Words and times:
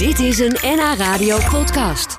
Dit 0.00 0.18
is 0.18 0.38
een 0.38 0.56
NH 0.62 0.94
Radio 0.96 1.38
podcast. 1.50 2.18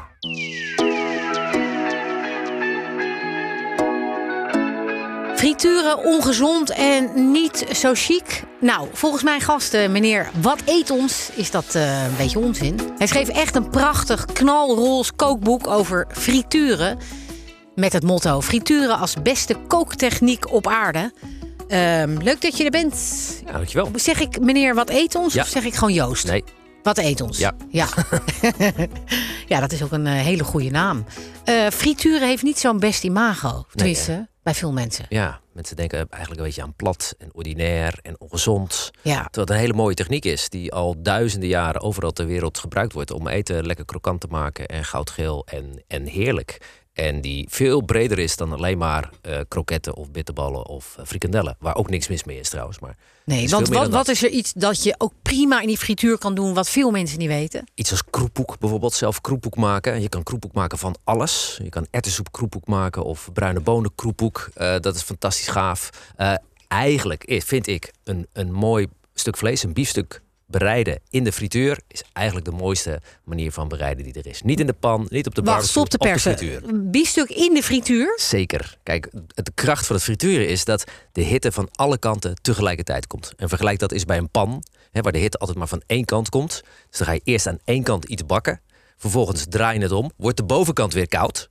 Frituren 5.36 6.06
ongezond 6.06 6.70
en 6.70 7.32
niet 7.32 7.66
zo 7.76 7.92
chic. 7.94 8.44
Nou, 8.60 8.88
volgens 8.94 9.24
mijn 9.24 9.42
gasten, 9.42 9.92
meneer 9.92 10.30
Wat 10.42 10.62
eet 10.66 10.90
ons, 10.90 11.30
is 11.34 11.52
dat 11.52 11.76
eh, 11.76 12.04
een 12.04 12.16
beetje 12.18 12.40
onzin. 12.40 12.80
Hij 12.98 13.08
schreef 13.08 13.28
echt 13.28 13.56
een 13.56 13.70
prachtig 13.70 14.26
knalroze 14.26 15.14
kookboek 15.14 15.68
over 15.68 16.08
frituren. 16.12 16.98
Met 17.76 17.94
het 17.94 18.04
motto: 18.04 18.42
frituren 18.42 18.98
als 18.98 19.16
beste 19.24 19.56
kooktechniek 19.68 20.52
op 20.52 20.68
aarde. 20.68 21.12
Ehm, 21.68 22.18
leuk 22.24 22.42
dat 22.42 22.58
je 22.58 22.64
er 22.64 22.72
bent. 22.72 22.96
Ja, 23.46 23.52
dankjewel. 23.52 23.92
Zeg 23.96 24.20
ik 24.20 24.40
meneer 24.40 24.76
Wat 24.76 24.90
eet 24.90 25.16
ons 25.16 25.34
Ja. 25.34 25.42
of 25.42 25.48
zeg 25.48 25.64
ik 25.64 25.74
gewoon 25.74 25.94
Joost? 25.94 26.28
Nee, 26.28 26.44
Wat 26.84 26.98
eet 26.98 27.22
ons? 27.22 27.38
Ja. 27.38 27.54
Ja, 27.70 27.88
ja 29.48 29.60
dat 29.60 29.72
is 29.72 29.84
ook 29.84 29.92
een 29.92 30.08
eh, 30.08 30.14
hele 30.14 30.44
goede 30.44 30.70
naam. 30.70 31.06
Eh, 31.44 31.68
frituren 31.68 32.28
heeft 32.28 32.44
niet 32.44 32.60
zo'n 32.60 32.80
best 32.80 33.04
imago. 33.04 33.66
Tenminste, 33.76 34.28
bij 34.44 34.54
veel 34.54 34.72
mensen. 34.72 35.06
ja, 35.10 35.40
mensen 35.54 35.76
denken 35.76 35.98
eigenlijk 36.10 36.42
een 36.42 36.48
beetje 36.48 36.62
aan 36.62 36.76
plat 36.76 37.16
en 37.18 37.30
ordinair 37.34 38.00
en 38.02 38.20
ongezond. 38.20 38.92
Ja. 39.02 39.14
Terwijl 39.24 39.48
het 39.48 39.50
een 39.50 39.56
hele 39.56 39.74
mooie 39.74 39.96
techniek 39.96 40.26
is 40.26 40.50
die 40.50 40.74
al 40.74 41.02
duizenden 41.02 41.50
jaren 41.50 41.82
overal 41.82 42.12
ter 42.12 42.26
wereld 42.26 42.58
gebruikt 42.58 42.94
wordt 42.94 43.12
om 43.12 43.28
eten 43.28 43.66
lekker 43.66 43.86
krokant 43.86 44.22
te 44.22 44.28
maken 44.30 44.68
en 44.68 44.86
goudgeel 44.86 45.46
en, 45.46 45.84
en 45.88 46.06
heerlijk. 46.06 46.81
En 46.94 47.22
die 47.22 47.46
veel 47.50 47.82
breder 47.82 48.20
is 48.20 48.36
dan 48.36 48.54
alleen 48.54 48.78
maar 48.78 49.10
eh, 49.22 49.40
kroketten 49.48 49.96
of 49.96 50.12
bitterballen 50.12 50.66
of 50.66 50.96
eh, 50.98 51.06
frikandellen. 51.06 51.56
Waar 51.60 51.76
ook 51.76 51.90
niks 51.90 52.08
mis 52.08 52.24
mee 52.24 52.40
is 52.40 52.50
trouwens. 52.50 52.80
Maar 52.80 52.96
Nee, 53.26 53.50
want 53.50 53.68
wat, 53.68 53.90
wat 53.90 54.08
is 54.08 54.24
er 54.24 54.30
iets 54.30 54.54
dat 54.54 54.84
je 54.84 54.96
ook 54.98 55.14
prima 55.22 55.62
in 55.62 55.68
die 55.68 55.78
frituur 55.78 56.18
kan 56.18 56.36
doen, 56.36 56.54
wat 56.54 56.70
veel 56.70 56.92
mensen 56.92 57.20
niet 57.20 57.28
weten? 57.28 57.64
Iets 57.74 57.92
als 57.92 58.06
kroephoek 58.10 58.60
bijvoorbeeld, 58.60 58.94
zelf 58.94 59.22
kroephoek 59.22 59.56
maken. 59.56 60.02
Je 60.02 60.10
kan 60.10 60.24
kroephoek 60.24 60.54
maken 60.54 60.78
van 60.78 60.96
alles. 61.04 61.60
Je 61.64 61.70
kan 61.70 61.88
erwtensoep 61.92 62.32
kroephoek 62.32 62.68
maken 62.68 63.04
of 63.04 63.30
bruine 63.34 63.60
bonen 63.60 63.92
kroephoek. 63.96 64.50
Eh, 64.54 64.76
dat 64.80 64.96
is 64.96 65.02
fantastisch 65.02 65.48
gaaf. 65.48 65.90
Eigenlijk 66.68 67.42
vind 67.46 67.68
ik 67.68 67.94
een, 68.04 68.28
een 68.34 68.52
mooi 68.52 68.88
stuk 69.14 69.38
vlees, 69.38 69.64
een 69.64 69.74
biefstuk 69.74 70.22
bereiden 70.52 71.00
in 71.10 71.24
de 71.24 71.32
frituur... 71.32 71.80
is 71.88 72.04
eigenlijk 72.14 72.46
de 72.46 72.52
mooiste 72.56 73.02
manier 73.24 73.52
van 73.52 73.68
bereiden 73.68 74.04
die 74.04 74.14
er 74.14 74.28
is. 74.28 74.42
Niet 74.42 74.60
in 74.60 74.66
de 74.66 74.74
pan, 74.74 75.08
niet 75.10 75.28
op 75.28 75.36
de 75.36 75.42
Wacht, 75.42 75.56
barbecue, 75.58 75.70
stop 75.70 75.90
te 75.90 75.98
op 75.98 76.02
de 76.04 76.10
persen. 76.10 76.38
frituur. 76.38 76.70
Een 76.70 76.92
biefstuk 76.92 77.30
in 77.30 77.54
de 77.54 77.64
frituur? 77.64 78.14
Zeker. 78.22 78.78
Kijk, 78.84 79.08
het- 79.36 79.46
de 79.46 79.52
kracht 79.56 79.86
van 79.86 79.96
het 79.96 80.06
frituren 80.06 80.48
is 80.48 80.66
dat 80.66 80.84
de 81.12 81.22
hitte 81.22 81.52
van 81.52 81.70
alle 81.72 81.98
kanten 81.98 82.36
tegelijkertijd 82.42 83.08
komt. 83.08 83.34
En 83.38 83.50
vergelijk 83.50 83.80
dat 83.80 83.92
eens 83.92 84.06
bij 84.06 84.18
een 84.18 84.30
pan, 84.30 84.64
hè, 84.92 85.02
waar 85.02 85.12
de 85.12 85.20
hitte 85.20 85.38
altijd 85.38 85.58
maar 85.58 85.68
van 85.68 85.82
één 85.86 86.06
kant 86.06 86.30
komt. 86.30 86.62
Dus 86.90 86.98
dan 86.98 87.08
ga 87.08 87.14
je 87.14 87.22
eerst 87.24 87.48
aan 87.48 87.60
één 87.64 87.84
kant 87.84 88.06
iets 88.06 88.26
bakken. 88.26 88.62
Vervolgens 88.98 89.46
draai 89.50 89.78
je 89.78 89.84
het 89.84 89.92
om, 89.92 90.12
wordt 90.18 90.38
de 90.38 90.44
bovenkant 90.44 90.94
weer 90.94 91.08
koud. 91.08 91.50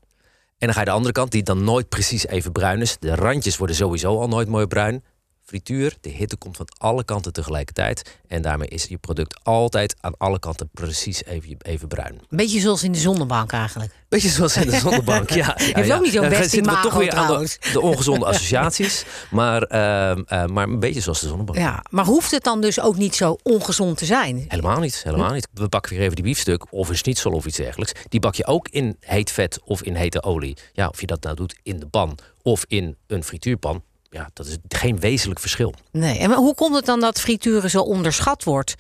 En 0.59 0.67
dan 0.67 0.73
ga 0.75 0.79
je 0.81 0.87
de 0.87 0.93
andere 0.93 1.13
kant, 1.15 1.31
die 1.31 1.43
dan 1.43 1.65
nooit 1.65 1.89
precies 1.89 2.27
even 2.27 2.53
bruin 2.53 2.81
is. 2.81 2.97
De 2.99 3.15
randjes 3.15 3.57
worden 3.57 3.77
sowieso 3.77 4.19
al 4.21 4.29
nooit 4.29 4.49
mooi 4.49 4.67
bruin. 4.67 5.05
Frituur, 5.51 5.97
de 6.01 6.09
hitte 6.09 6.37
komt 6.37 6.57
van 6.57 6.67
alle 6.79 7.05
kanten 7.05 7.33
tegelijkertijd. 7.33 8.19
En 8.29 8.43
daarmee 8.43 8.69
is 8.69 8.85
je 8.85 8.99
product 8.99 9.41
altijd 9.43 9.97
aan 10.01 10.17
alle 10.19 10.39
kanten 10.39 10.69
precies 10.73 11.25
even, 11.25 11.57
even 11.59 11.89
bruin. 11.89 12.21
Beetje 12.29 12.61
zoals 12.61 12.83
in 12.83 12.93
de 12.93 12.99
zonnebank 12.99 13.53
eigenlijk. 13.53 13.93
Beetje 14.09 14.29
zoals 14.29 14.57
in 14.57 14.71
de 14.71 14.77
zonnebank, 14.87 15.31
ja. 15.31 15.37
ja, 15.37 15.55
Heeft 15.57 15.89
ja. 15.89 15.97
ook 15.97 16.03
niet 16.03 16.13
zo'n 16.13 16.29
best 16.29 16.51
zitten 16.51 16.73
we 16.73 16.81
toch 16.81 16.95
weer 16.95 17.13
aan 17.15 17.43
de, 17.43 17.57
de 17.73 17.81
ongezonde 17.81 18.27
associaties. 18.27 19.05
Maar, 19.31 19.63
ehm, 19.63 20.23
eh, 20.27 20.47
maar 20.47 20.69
een 20.69 20.81
beetje 20.81 21.01
zoals 21.01 21.21
de 21.21 21.29
zonnebank. 21.29 21.59
Ja, 21.59 21.85
maar 21.91 22.05
hoeft 22.05 22.31
het 22.31 22.45
dan 22.45 22.61
dus 22.61 22.81
ook 22.81 22.97
niet 22.97 23.15
zo 23.15 23.37
ongezond 23.43 23.97
te 23.97 24.05
zijn? 24.05 24.45
Helemaal 24.49 24.81
niet, 24.81 25.03
helemaal 25.05 25.33
niet. 25.33 25.49
We 25.53 25.69
bakken 25.69 25.93
weer 25.93 26.03
even 26.03 26.15
die 26.15 26.25
biefstuk 26.25 26.73
of 26.73 26.89
een 26.89 26.97
schnitzel 26.97 27.33
of 27.33 27.47
iets 27.47 27.57
dergelijks. 27.57 27.93
Die 28.09 28.21
bak 28.21 28.35
je 28.35 28.47
ook 28.47 28.69
in 28.69 28.97
heet 29.01 29.31
vet 29.31 29.59
of 29.65 29.83
in 29.83 29.95
hete 29.95 30.23
olie. 30.23 30.57
Ja, 30.73 30.89
of 30.89 31.01
je 31.01 31.07
dat 31.07 31.23
nou 31.23 31.37
doet 31.37 31.59
in 31.63 31.81
de 31.81 31.87
pan 31.87 32.19
of 32.43 32.65
in 32.69 32.97
een 33.07 33.25
frituurpan. 33.25 33.83
Ja, 34.11 34.31
dat 34.33 34.47
is 34.47 34.57
geen 34.69 35.01
wezenlijk 35.01 35.41
verschil. 35.41 35.75
Nee. 35.91 36.19
En 36.19 36.33
hoe 36.33 36.55
komt 36.55 36.77
het 36.77 36.87
dan 36.87 37.01
dat 37.01 37.21
frituren 37.21 37.71
zo 37.71 37.81
onderschat 37.81 38.45
wordt? 38.45 38.75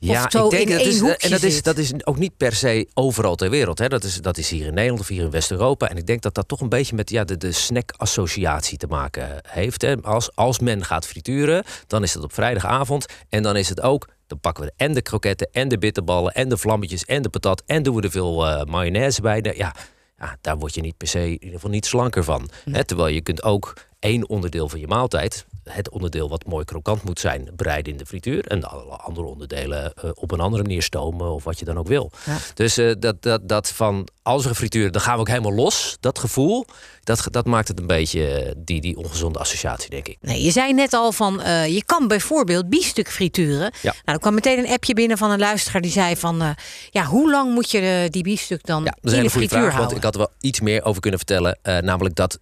Ja, 0.00 0.24
ik 0.24 0.50
denk 0.50 0.68
dat 0.68 0.80
is, 0.80 1.00
en 1.00 1.30
dat 1.30 1.42
is, 1.42 1.62
dat 1.62 1.78
is 1.78 1.92
ook 2.04 2.18
niet 2.18 2.36
per 2.36 2.52
se 2.54 2.88
overal 2.94 3.34
ter 3.34 3.50
wereld. 3.50 3.78
Hè. 3.78 3.88
Dat, 3.88 4.04
is, 4.04 4.20
dat 4.20 4.38
is 4.38 4.50
hier 4.50 4.66
in 4.66 4.74
Nederland 4.74 5.00
of 5.00 5.08
hier 5.08 5.22
in 5.22 5.30
West-Europa. 5.30 5.88
En 5.88 5.96
ik 5.96 6.06
denk 6.06 6.22
dat 6.22 6.34
dat 6.34 6.48
toch 6.48 6.60
een 6.60 6.68
beetje 6.68 6.94
met 6.94 7.10
ja, 7.10 7.24
de, 7.24 7.36
de 7.36 7.52
snack-associatie 7.52 8.78
te 8.78 8.86
maken 8.86 9.40
heeft. 9.48 9.82
Hè. 9.82 10.02
Als, 10.02 10.36
als 10.36 10.58
men 10.58 10.84
gaat 10.84 11.06
frituren, 11.06 11.64
dan 11.86 12.02
is 12.02 12.14
het 12.14 12.22
op 12.22 12.32
vrijdagavond. 12.32 13.06
En 13.28 13.42
dan 13.42 13.56
is 13.56 13.68
het 13.68 13.80
ook, 13.80 14.08
dan 14.26 14.40
pakken 14.40 14.64
we 14.64 14.72
en 14.76 14.94
de 14.94 15.02
kroketten 15.02 15.48
en 15.52 15.68
de 15.68 15.78
bitterballen 15.78 16.32
en 16.32 16.48
de 16.48 16.56
vlammetjes 16.56 17.04
en 17.04 17.22
de 17.22 17.28
patat. 17.28 17.62
En 17.66 17.82
doen 17.82 17.94
we 17.94 18.02
er 18.02 18.10
veel 18.10 18.46
eh, 18.46 18.64
mayonaise 18.64 19.20
bij. 19.20 19.40
Nou, 19.40 19.56
Ja, 19.56 19.74
ja, 20.18 20.36
daar 20.40 20.58
word 20.58 20.74
je 20.74 20.80
niet 20.80 20.96
per 20.96 21.08
se 21.08 21.24
in 21.24 21.32
ieder 21.32 21.50
geval 21.50 21.70
niet 21.70 21.86
slanker 21.86 22.24
van. 22.24 22.50
Hè, 22.70 22.84
terwijl 22.84 23.14
je 23.14 23.20
kunt 23.20 23.42
ook 23.42 23.74
één 23.98 24.28
onderdeel 24.28 24.68
van 24.68 24.80
je 24.80 24.86
maaltijd, 24.86 25.46
het 25.68 25.90
onderdeel 25.90 26.28
wat 26.28 26.46
mooi 26.46 26.64
krokant 26.64 27.02
moet 27.02 27.20
zijn, 27.20 27.48
bereiden 27.56 27.92
in 27.92 27.98
de 27.98 28.06
frituur. 28.06 28.46
En 28.46 28.64
alle 28.64 28.96
andere 28.96 29.26
onderdelen 29.26 29.92
eh, 29.94 30.10
op 30.14 30.30
een 30.30 30.40
andere 30.40 30.62
manier 30.62 30.82
stomen 30.82 31.30
of 31.30 31.44
wat 31.44 31.58
je 31.58 31.64
dan 31.64 31.78
ook 31.78 31.86
wil. 31.86 32.10
Ja. 32.26 32.36
Dus 32.54 32.76
eh, 32.76 32.92
dat, 32.98 33.22
dat, 33.22 33.48
dat 33.48 33.68
van 33.68 34.08
als 34.22 34.44
we 34.44 34.54
frituren, 34.54 34.92
dan 34.92 35.00
gaan 35.00 35.14
we 35.14 35.20
ook 35.20 35.28
helemaal 35.28 35.52
los. 35.52 35.96
Dat 36.00 36.18
gevoel, 36.18 36.66
dat, 37.04 37.26
dat 37.30 37.46
maakt 37.46 37.68
het 37.68 37.78
een 37.78 37.86
beetje 37.86 38.26
eh, 38.28 38.52
die, 38.56 38.80
die 38.80 38.96
ongezonde 38.96 39.38
associatie, 39.38 39.90
denk 39.90 40.08
ik. 40.08 40.16
Nee, 40.20 40.42
je 40.42 40.50
zei 40.50 40.72
net 40.72 40.92
al 40.92 41.12
van, 41.12 41.40
je 41.68 41.82
kan 41.86 42.08
bijvoorbeeld 42.08 42.68
biefstuk 42.68 43.10
frituren. 43.10 43.72
Ja. 43.82 43.92
Nou, 43.92 43.94
er 44.04 44.18
kwam 44.18 44.34
meteen 44.34 44.58
een 44.58 44.68
appje 44.68 44.94
binnen 44.94 45.18
van 45.18 45.30
een 45.30 45.38
luisteraar 45.38 45.82
die 45.82 45.90
zei 45.90 46.16
van... 46.16 46.56
ja, 46.90 47.04
hoe 47.04 47.30
lang 47.30 47.54
moet 47.54 47.70
je 47.70 48.08
die 48.10 48.22
biefstuk 48.22 48.66
dan 48.66 48.84
Ja, 48.84 48.90
dat 48.90 49.12
is 49.12 49.12
in 49.12 49.18
een 49.18 49.24
de 49.24 49.30
hele 49.30 49.30
frituur 49.30 49.48
vraag, 49.48 49.62
want 49.62 49.74
houden? 49.74 49.96
ik 49.96 50.02
had 50.02 50.14
er 50.14 50.20
wel 50.20 50.32
iets 50.40 50.60
meer 50.60 50.84
over 50.84 51.00
kunnen 51.00 51.18
vertellen. 51.18 51.58
Namelijk 51.62 52.14
dat 52.14 52.38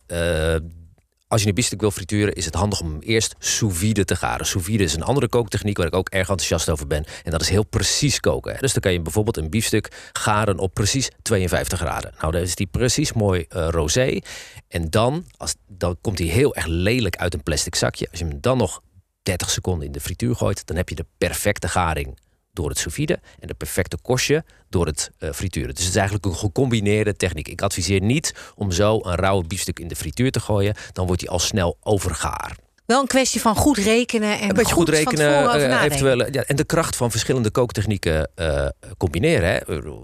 als 1.29 1.43
je 1.43 1.49
een 1.49 1.55
biefstuk 1.55 1.81
wil 1.81 1.91
frituren, 1.91 2.35
is 2.35 2.45
het 2.45 2.55
handig 2.55 2.81
om 2.81 2.91
hem 2.91 3.01
eerst 3.01 3.35
sous 3.39 3.79
vide 3.79 4.05
te 4.05 4.17
garen. 4.17 4.47
Sous 4.47 4.65
vide 4.65 4.85
is 4.85 4.95
een 4.95 5.03
andere 5.03 5.29
kooktechniek 5.29 5.77
waar 5.77 5.87
ik 5.87 5.95
ook 5.95 6.09
erg 6.09 6.29
enthousiast 6.29 6.69
over 6.69 6.87
ben. 6.87 7.05
En 7.23 7.31
dat 7.31 7.41
is 7.41 7.49
heel 7.49 7.67
precies 7.67 8.21
koken. 8.21 8.59
Dus 8.61 8.73
dan 8.73 8.83
kan 8.83 8.93
je 8.93 9.01
bijvoorbeeld 9.01 9.37
een 9.37 9.51
biefstuk 9.51 10.11
garen 10.13 10.59
op 10.59 10.75
precies 10.75 11.11
52 11.23 11.79
graden. 11.79 12.15
Nou, 12.21 12.33
dan 12.33 12.41
is 12.41 12.55
die 12.55 12.67
precies 12.67 13.13
mooi 13.13 13.45
eh, 13.49 13.69
rosé. 13.71 14.21
En 14.69 14.91
dan, 14.91 15.27
als, 15.37 15.55
dan 15.69 15.97
komt 16.01 16.19
hij 16.19 16.29
heel 16.29 16.55
erg 16.55 16.67
lelijk 16.67 17.17
uit 17.17 17.35
een 17.35 17.43
plastic 17.43 17.75
zakje. 17.75 18.09
Als 18.11 18.19
je 18.19 18.27
hem 18.27 18.41
dan 18.41 18.57
nog 18.59 18.83
30 19.23 19.51
seconden 19.51 19.87
in 19.87 19.93
de 19.93 20.01
frituur 20.01 20.37
gooit, 20.37 20.67
dan 20.67 20.77
heb 20.77 20.89
je 20.89 20.95
de 20.95 21.07
perfecte 21.19 21.69
garing 21.69 22.19
door 22.57 22.69
het 22.69 22.79
sous 22.79 22.99
en 22.99 23.19
de 23.47 23.55
perfecte 23.55 23.99
kostje 24.03 24.45
door 24.69 24.87
het 24.87 25.11
eh, 25.19 25.33
frituren. 25.33 25.75
Dus 25.75 25.85
het 25.85 25.89
is 25.93 25.97
eigenlijk 25.97 26.27
een 26.27 26.37
gecombineerde 26.37 27.17
techniek. 27.17 27.49
Ik 27.49 27.63
adviseer 27.63 28.01
niet 28.01 28.35
om 28.55 28.73
zo 28.73 29.01
een 29.03 29.15
rauwe 29.15 29.47
biefstuk 29.47 29.79
in 29.79 29.89
de 29.89 29.97
frituur 29.97 30.31
te 30.31 30.41
gooien. 30.41 30.75
Dan 30.93 31.07
wordt 31.07 31.21
hij 31.21 31.31
al 31.31 31.39
snel 31.39 31.77
overgaar. 31.83 32.66
Wel 32.87 33.01
een 33.01 33.07
kwestie 33.07 33.41
van 33.41 33.57
goed 33.57 33.77
rekenen 33.77 34.41
en 34.41 34.49
Een 34.49 34.55
beetje 34.55 34.75
goed, 34.75 34.89
van 34.89 34.95
rekenen, 34.95 35.53
eh, 35.53 35.83
eventueel, 35.83 36.33
ja, 36.33 36.43
en 36.43 36.57
de 36.57 36.65
kracht 36.65 36.97
van 36.97 37.11
verschillende 37.11 37.51
kooktechnieken 37.51 38.31
eh, 38.35 38.67
combineren. 38.97 39.49
Hè. 39.49 39.57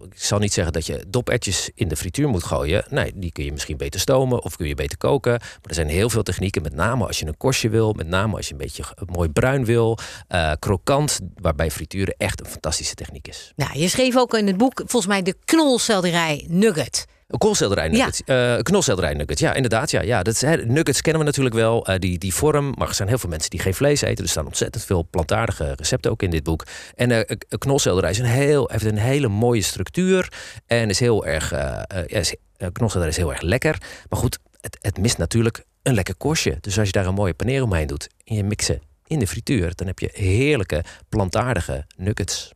Ik 0.04 0.12
zal 0.14 0.38
niet 0.38 0.52
zeggen 0.52 0.72
dat 0.72 0.86
je 0.86 1.04
dopertjes 1.08 1.70
in 1.74 1.88
de 1.88 1.96
frituur 1.96 2.28
moet 2.28 2.44
gooien. 2.44 2.84
Nee, 2.90 3.12
die 3.14 3.32
kun 3.32 3.44
je 3.44 3.52
misschien 3.52 3.76
beter 3.76 4.00
stomen 4.00 4.42
of 4.42 4.56
kun 4.56 4.68
je 4.68 4.74
beter 4.74 4.98
koken. 4.98 5.32
Maar 5.32 5.60
er 5.62 5.74
zijn 5.74 5.88
heel 5.88 6.10
veel 6.10 6.22
technieken, 6.22 6.62
met 6.62 6.74
name 6.74 7.06
als 7.06 7.18
je 7.18 7.26
een 7.26 7.36
korstje 7.36 7.68
wil, 7.68 7.92
met 7.92 8.06
name 8.06 8.36
als 8.36 8.46
je 8.46 8.52
een 8.52 8.58
beetje 8.58 8.84
mooi 9.12 9.28
bruin 9.28 9.64
wil, 9.64 9.98
eh, 10.28 10.52
krokant, 10.58 11.20
waarbij 11.34 11.70
frituren 11.70 12.14
echt 12.18 12.40
een 12.40 12.50
fantastische 12.50 12.94
techniek 12.94 13.28
is. 13.28 13.52
Nou, 13.56 13.78
je 13.78 13.88
schreef 13.88 14.16
ook 14.16 14.34
in 14.34 14.46
het 14.46 14.56
boek 14.56 14.82
volgens 14.86 15.06
mij 15.06 15.22
de 15.22 15.36
knolselderij 15.44 16.46
nugget. 16.48 17.06
Koolselderij 17.38 17.88
nuggets. 17.88 18.22
Eh, 18.24 18.56
knolselderij 18.58 19.14
nuggets. 19.14 19.40
Ja, 19.40 19.54
inderdaad. 19.54 19.90
Ja, 19.90 20.00
ja. 20.00 20.22
Dat 20.22 20.34
is, 20.34 20.40
hè, 20.40 20.56
nuggets 20.56 21.00
kennen 21.00 21.20
we 21.20 21.26
natuurlijk 21.26 21.54
wel. 21.54 21.86
eh, 21.86 21.98
die, 21.98 22.18
die 22.18 22.34
vorm. 22.34 22.74
Maar 22.78 22.88
er 22.88 22.94
zijn 22.94 23.08
heel 23.08 23.18
veel 23.18 23.28
mensen 23.28 23.50
die 23.50 23.60
geen 23.60 23.74
vlees 23.74 24.00
eten. 24.00 24.24
Er 24.24 24.30
staan 24.30 24.46
ontzettend 24.46 24.84
veel 24.84 25.06
plantaardige 25.10 25.72
recepten 25.76 26.10
ook 26.10 26.22
in 26.22 26.30
dit 26.30 26.42
boek. 26.42 26.66
En 26.94 27.10
een 27.10 27.58
knolselderij 27.58 28.10
is 28.10 28.18
een 28.18 28.24
heel, 28.24 28.68
heeft 28.72 28.84
een 28.84 28.98
hele 28.98 29.28
mooie 29.28 29.62
structuur. 29.62 30.32
En 30.66 30.88
is 30.88 31.00
heel 31.00 31.26
erg. 31.26 31.50
ja, 31.50 31.86
is, 32.06 32.34
knolselderij 32.72 33.08
is 33.08 33.16
heel 33.16 33.32
erg 33.32 33.40
lekker. 33.40 33.78
Maar 34.08 34.18
goed, 34.18 34.38
het, 34.60 34.78
het 34.80 34.98
mist 34.98 35.18
natuurlijk 35.18 35.64
een 35.82 35.94
lekker 35.94 36.16
korstje. 36.16 36.56
Dus 36.60 36.78
als 36.78 36.86
je 36.86 36.92
daar 36.92 37.06
een 37.06 37.14
mooie 37.14 37.34
paneer 37.34 37.62
omheen 37.62 37.86
doet. 37.86 38.08
En 38.24 38.34
je 38.34 38.44
mixen 38.44 38.80
in 39.06 39.18
de 39.18 39.26
frituur. 39.26 39.72
Dan 39.74 39.86
heb 39.86 39.98
je 39.98 40.08
heerlijke 40.12 40.84
plantaardige 41.08 41.86
nuggets. 41.96 42.52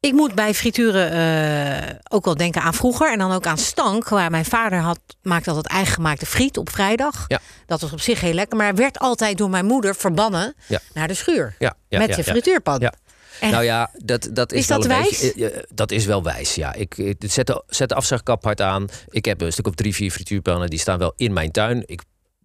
Ik 0.00 0.12
moet 0.12 0.34
bij 0.34 0.54
frituren 0.54 1.10
eh, 1.12 1.94
ook 2.08 2.24
wel 2.24 2.36
denken 2.36 2.62
aan 2.62 2.74
vroeger. 2.74 3.12
En 3.12 3.18
dan 3.18 3.32
ook 3.32 3.46
aan 3.46 3.58
stank. 3.58 4.08
Waar 4.08 4.30
mijn 4.30 4.44
vader 4.44 4.78
had, 4.78 4.98
maakte 5.22 5.50
altijd 5.50 5.72
eigen 5.72 5.94
gemaakte 5.94 6.26
friet 6.26 6.56
op 6.56 6.70
vrijdag. 6.70 7.24
Ja. 7.28 7.40
Dat 7.66 7.80
was 7.80 7.92
op 7.92 8.00
zich 8.00 8.20
heel 8.20 8.32
lekker. 8.32 8.56
Maar 8.56 8.74
werd 8.74 8.98
altijd 8.98 9.38
door 9.38 9.50
mijn 9.50 9.64
moeder 9.66 9.94
verbannen 9.94 10.54
Ja. 10.66 10.80
naar 10.94 11.08
de 11.08 11.14
schuur. 11.14 11.54
Ja, 11.58 11.74
met 11.88 12.16
ja. 12.16 12.22
frituurpan. 12.22 12.80
En- 12.80 13.50
Nou 13.50 13.64
ja, 13.64 13.90
dat, 14.04 14.28
dat 14.32 14.52
is, 14.52 14.58
Is 14.60 14.66
wel 14.66 14.80
dat 14.80 14.90
een 14.90 14.96
wijs? 14.96 15.20
beetje. 15.20 15.50
eh, 15.50 15.56
eh, 15.58 15.62
dat 15.74 15.90
is 15.90 16.04
wel 16.04 16.22
wijs, 16.22 16.54
ja. 16.54 16.72
Ik, 16.74 16.98
ik 16.98 17.16
zet, 17.26 17.46
de, 17.46 17.62
zet 17.66 17.88
de 17.88 17.94
afzuigkap 17.94 18.44
hard 18.44 18.60
aan. 18.60 18.88
Ik 19.08 19.24
heb 19.24 19.40
een 19.40 19.52
stuk 19.52 19.66
of 19.66 19.74
drie, 19.74 19.94
vier 19.94 20.10
frituurpannen. 20.10 20.70
Die 20.70 20.78
staan 20.78 20.98
wel 20.98 21.12
in 21.16 21.32
mijn 21.32 21.50
tuin. 21.50 21.82
Ik 21.86 22.02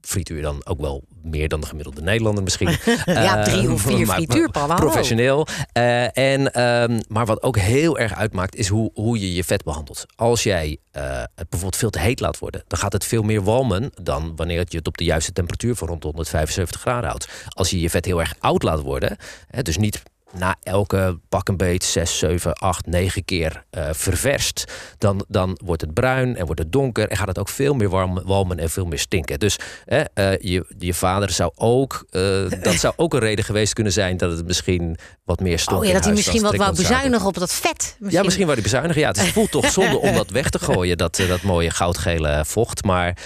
frituur 0.07 0.42
dan 0.42 0.66
ook 0.66 0.80
wel 0.80 1.04
meer 1.24 1.48
dan 1.48 1.62
de 1.62 1.68
gemiddelde 1.68 2.02
Nederlander 2.02 2.44
misschien. 2.44 2.78
ja, 3.06 3.44
drie 3.44 3.72
of 3.72 3.81
vier 3.81 4.07
frituurpannen. 4.13 4.75
hallo. 4.75 4.90
Professioneel. 4.90 5.48
Eh, 5.72 6.18
en, 6.18 6.54
ehm, 6.54 7.00
maar 7.07 7.25
wat 7.25 7.44
ook 7.44 7.57
heel 7.57 8.00
erg 8.00 8.16
uitmaakt, 8.16 8.56
is 8.56 8.68
hoe, 8.68 8.92
hoe 8.94 9.19
je 9.19 9.34
je 9.34 9.44
vet 9.44 9.63
behandelt. 9.63 10.06
Als 10.16 10.44
jij 10.44 10.78
eh, 10.92 11.18
het 11.19 11.50
bijvoorbeeld 11.50 11.75
veel 11.75 11.90
te 11.90 12.00
heet 12.00 12.19
laat 12.19 12.40
worden, 12.40 12.63
dan 12.68 12.80
gaat 12.80 12.94
het 12.94 13.06
veel 13.06 13.24
meer 13.24 13.44
walmen 13.44 13.92
dan 14.02 14.36
wanneer 14.36 14.60
het 14.60 14.72
je 14.72 14.78
het 14.78 14.88
op 14.88 14.98
de 14.98 15.04
juiste 15.04 15.31
temperatuur 15.31 15.75
van 15.75 15.88
rond 15.88 16.02
de 16.02 16.07
175 16.07 16.81
graden 16.81 17.10
houdt. 17.10 17.28
Als 17.48 17.69
je 17.69 17.80
je 17.80 17.90
vet 17.90 18.06
heel 18.06 18.19
erg 18.19 18.36
oud 18.40 18.63
laat 18.63 18.81
worden, 18.81 19.18
hè, 19.48 19.62
dus 19.62 19.78
niet 19.78 20.02
na 20.37 20.55
elke 20.63 21.19
pak 21.29 21.47
een 21.47 21.57
beet 21.57 21.83
6, 21.83 22.17
7, 22.17 22.53
8, 22.53 22.85
9 22.85 23.25
keer 23.25 23.63
eh, 23.69 23.89
ververst, 23.91 24.73
dan, 24.97 25.25
dan 25.27 25.59
wordt 25.63 25.81
het 25.81 25.93
bruin 25.93 26.35
en 26.35 26.45
wordt 26.45 26.61
het 26.61 26.71
donker 26.71 27.09
en 27.09 27.17
gaat 27.17 27.27
het 27.27 27.39
ook 27.39 27.49
veel 27.49 27.73
meer 27.73 27.89
warm, 27.89 28.23
walmen 28.23 28.59
en 28.59 28.69
veel 28.69 28.85
meer 28.85 28.99
stinken. 28.99 29.39
Dus 29.39 29.57
hè, 29.85 30.01
eh, 30.13 30.39
je, 30.39 30.65
je 30.77 30.93
vader 30.93 31.31
zou 31.31 31.51
ook, 31.55 32.05
eh, 32.09 32.21
dat 32.61 32.73
zou 32.73 32.93
ook 32.95 33.13
een 33.13 33.19
reden 33.19 33.45
geweest 33.45 33.73
kunnen 33.73 33.93
zijn 33.93 34.17
dat 34.17 34.31
het 34.31 34.45
misschien 34.45 34.97
wat 35.23 35.39
meer 35.39 35.59
stonk. 35.59 35.81
Oh 35.81 35.87
ja, 35.87 35.93
dat 35.93 36.03
hij 36.03 36.13
misschien 36.13 36.41
wat 36.41 36.55
wou 36.55 36.75
bezuinigen 36.75 37.27
op 37.27 37.37
dat 37.37 37.53
vet. 37.53 37.97
Ja, 37.99 38.23
Misschien. 38.23 38.43
wou 38.45 38.53
hij 38.53 38.63
bezuinigen. 38.63 39.01
Ja, 39.01 39.07
het 39.07 39.19
voelt 39.19 39.51
toch 39.51 39.71
zonde 39.71 39.97
om 39.97 40.13
dat 40.13 40.29
weg 40.29 40.49
te 40.49 40.59
gooien, 40.69 40.97
dat, 40.97 41.19
eh, 41.19 41.27
dat 41.27 41.41
mooie 41.41 41.69
goudgele 41.69 42.43
vocht. 42.45 42.83
Maar 42.83 43.17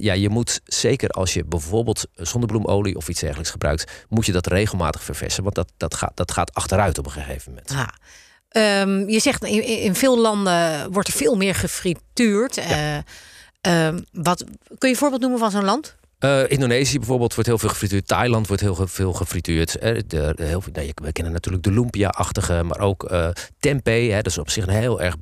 ja, 0.00 0.12
je 0.12 0.28
moet 0.28 0.60
zeker 0.64 1.08
als 1.08 1.34
je 1.34 1.44
bijvoorbeeld 1.44 2.06
zonnebloemolie 2.14 2.96
of 2.96 3.08
iets 3.08 3.20
dergelijks 3.20 3.50
gebruikt, 3.50 4.06
moet 4.08 4.26
je 4.26 4.32
dat 4.32 4.46
regelmatig 4.46 5.02
verversen. 5.02 5.42
Want 5.42 5.54
dat, 5.54 5.72
dat, 5.76 5.94
gaat, 5.94 6.12
dat 6.14 6.32
gaat 6.32 6.37
achteruit 6.46 6.98
op 6.98 7.04
een 7.06 7.12
gegeven 7.12 7.50
moment. 7.52 7.70
Ja. 7.72 7.94
Ehm, 8.48 9.08
je 9.08 9.20
zegt 9.20 9.44
in, 9.44 9.62
in 9.64 9.94
veel 9.94 10.18
landen 10.20 10.92
wordt 10.92 11.08
er 11.08 11.14
veel 11.14 11.36
meer 11.36 11.54
gefrituurd. 11.54 12.56
Eh, 12.56 12.96
ehm, 13.60 13.98
wat, 14.12 14.44
kun 14.78 14.88
je 14.88 14.88
een 14.88 14.96
voorbeeld 14.96 15.20
noemen 15.20 15.38
van 15.38 15.50
zo'n 15.50 15.64
land? 15.64 15.96
Eh, 16.18 16.50
Indonesië 16.50 16.98
bijvoorbeeld 16.98 17.34
wordt 17.34 17.48
heel 17.48 17.58
veel 17.58 17.68
gefrituurd. 17.68 18.08
Thailand 18.08 18.46
wordt 18.46 18.62
heel 18.62 18.86
veel 18.86 19.12
gefrituurd. 19.12 19.74
Eh, 19.78 19.94
de, 20.06 20.32
de- 20.36 20.44
heel 20.44 20.60
veel, 20.60 20.72
nou, 20.72 20.92
we 20.94 21.12
kennen 21.12 21.32
natuurlijk 21.32 21.64
de 21.64 21.72
lumpia-achtige, 21.72 22.62
maar 22.62 22.80
ook 22.80 23.04
eh 23.04 23.28
tempeh. 23.60 24.10
Hè, 24.10 24.16
dat 24.16 24.26
is 24.26 24.38
op 24.38 24.50
zich 24.50 24.66
een 24.66 24.72
heel 24.72 25.00
erg 25.00 25.14